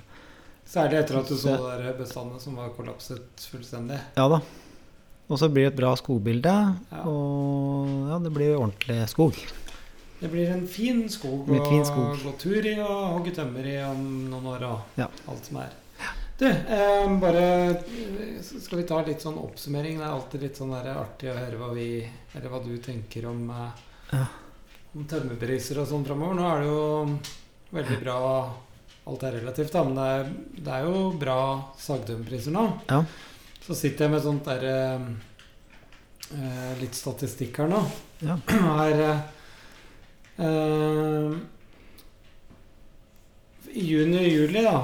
[0.72, 4.01] Særlig etter at du så det der bestandet som var kollapset fullstendig.
[4.17, 4.41] Ja da.
[5.32, 6.54] Og så blir det et bra skogbilde,
[6.92, 7.02] Ja.
[7.08, 9.38] og ja, det blir ordentlig skog.
[10.20, 14.46] Det blir en fin skog å gå tur i og hogge tømmer i om noen
[14.54, 15.08] år og Ja.
[15.32, 15.70] alt som er.
[16.38, 19.98] Du, eh, bare eh, skal vi ta litt sånn oppsummering?
[20.00, 23.50] Det er alltid litt sånn artig å høre hva vi Eller hva du tenker om,
[24.14, 24.26] eh,
[24.96, 26.34] om tømmerpriser og sånn framover.
[26.36, 27.20] Nå er det jo
[27.74, 28.54] veldig bra
[29.08, 30.24] Alt er relativt, da, men det er,
[30.62, 31.38] det er jo bra
[31.78, 32.80] sagtømmerpriser nå.
[32.90, 33.04] Ja.
[33.62, 35.03] Så sitter jeg med sånt der eh,
[36.34, 37.82] eh, litt statistikk her nå.
[38.26, 38.38] Ja.
[38.49, 39.20] Her eh,
[40.47, 41.36] eh,
[43.72, 44.80] I juni og juli, da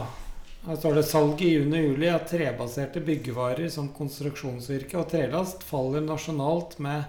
[0.67, 5.65] Her står det salg i juni og juli av trebaserte byggevarer som konstruksjonsvirke og trelast
[5.65, 7.07] faller nasjonalt med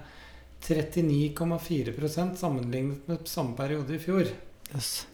[0.64, 4.26] 39,4% sammenlignet med samme periode i fjor.
[4.74, 5.06] Yes.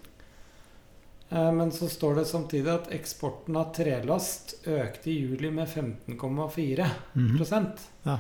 [1.31, 6.87] Eh, Men så står det samtidig at eksporten av trelast økte i juli med 15,4
[7.14, 7.68] mm -hmm.
[8.03, 8.18] ja.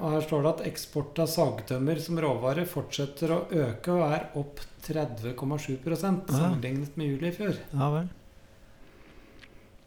[0.00, 4.26] Og her står det at eksport av sagtømmer som råvare fortsetter å øke og er
[4.34, 7.54] opp 30,7% sammenlignet med juli i fjor.
[7.72, 8.08] Ja vel.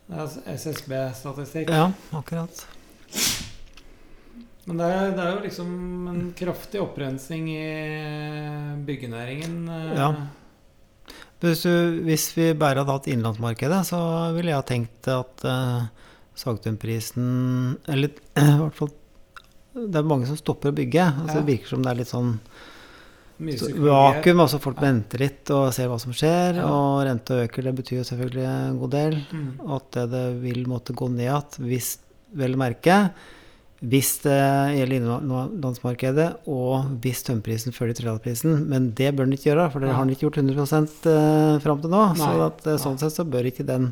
[0.08, 1.70] Det er SSB-statistikk.
[1.70, 2.68] Ja, akkurat.
[4.66, 7.66] Men det er, det er jo liksom en kraftig opprensing i
[8.86, 9.70] byggenæringen.
[9.70, 9.98] eh.
[9.98, 10.10] Ja.
[11.46, 14.00] Hvis, du, hvis vi bare hadde hatt innenlandsmarkedet, så
[14.36, 15.88] ville jeg ha tenkt at uh,
[16.36, 17.28] sagtømprisen
[17.91, 18.93] Eller i hvert fall
[19.76, 21.04] Det er mange som stopper å bygge.
[21.12, 21.41] Altså, Ja.
[21.41, 22.32] Det virker som det er litt sånn
[23.36, 24.39] vakuum.
[24.39, 26.62] Altså folk venter litt og ser hva som skjer.
[26.62, 26.70] Ja.
[26.72, 29.18] Og rente øker, det betyr jo selvfølgelig en god del.
[29.32, 29.50] Mm.
[29.76, 31.96] At det, det vil måtte gå ned igjen, hvis
[32.36, 33.00] vel å merke.
[33.86, 34.36] Hvis det
[34.79, 38.63] gjelder innenlandsmarkedet, og hvis tømmerprisen følger trelastprisen.
[38.71, 40.79] Men det bør den ikke gjøre, for det har den ikke gjort 100
[41.11, 42.01] eh, fram til nå.
[42.17, 43.91] Så at, eh, sånn sett så bør ikke den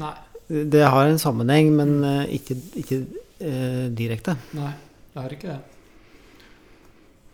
[0.00, 0.14] Nei,
[0.48, 3.02] Det har en sammenheng, men eh, ikke, ikke
[3.40, 4.36] eh, direkte.
[4.56, 4.72] nei,
[5.12, 5.60] det har ikke det.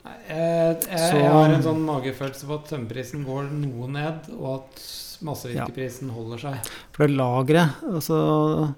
[0.04, 4.30] Nei, jeg, jeg, Så- jeg har en sånn magefølelse på at tømmerprisen går noe ned,
[4.38, 4.84] og at
[5.26, 6.70] massevirkeprisen holder seg.
[6.96, 8.74] For det lageret, altså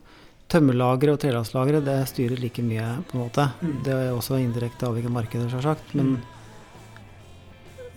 [0.52, 3.48] tømmerlageret og trelandslagre det styrer like mye, på en måte.
[3.62, 3.72] Mm.
[3.86, 5.94] Det er også indirekte avhengig av markedet, selvsagt.
[5.98, 6.18] Men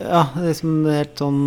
[0.00, 1.44] ja, det er liksom helt sånn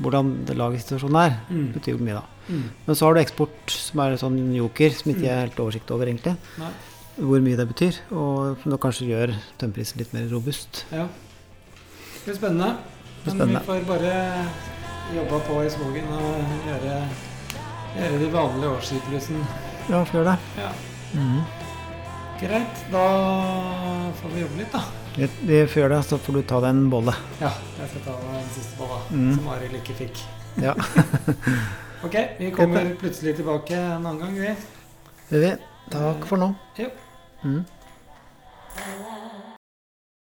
[0.00, 1.72] Hvordan lagersituasjonen er, Mm.
[1.74, 2.22] betyr jo mye, da.
[2.48, 2.62] Mm.
[2.86, 5.60] Men så har du eksport, som er en sånn joker, som ikke jeg har helt
[5.60, 6.36] oversikt over, egentlig.
[6.58, 6.70] Nei.
[7.18, 7.98] Hvor mye det betyr.
[8.16, 10.86] Og som kanskje gjør tømmerprisen litt mer robust.
[10.90, 11.04] Ja.
[11.04, 12.76] Det blir spennende.
[13.26, 14.46] Men Men vi får bare
[15.14, 16.34] jobbe på i skogen og
[16.64, 16.96] gjøre,
[18.00, 19.44] gjøre de vanlige årssyklusen.
[19.90, 20.62] Ja, får gjøre det.
[20.62, 20.70] Ja.
[21.18, 21.40] Mm.
[22.40, 23.04] Greit, da
[24.20, 24.82] får vi jobbe litt, da.
[25.18, 27.14] Vi, får gjøre det, så får du ta deg en bolle.
[27.42, 29.34] Ja, jeg skal ta den siste bolla, Mm.
[29.36, 30.22] som Arild ikke fikk.
[30.62, 30.74] Ja.
[32.00, 34.54] Ok, vi kommer plutselig tilbake en annen gang, vi.
[35.28, 35.50] Det gjør vi.
[35.92, 36.46] Takk for nå.
[36.78, 36.86] Jo.
[37.44, 37.58] Mm.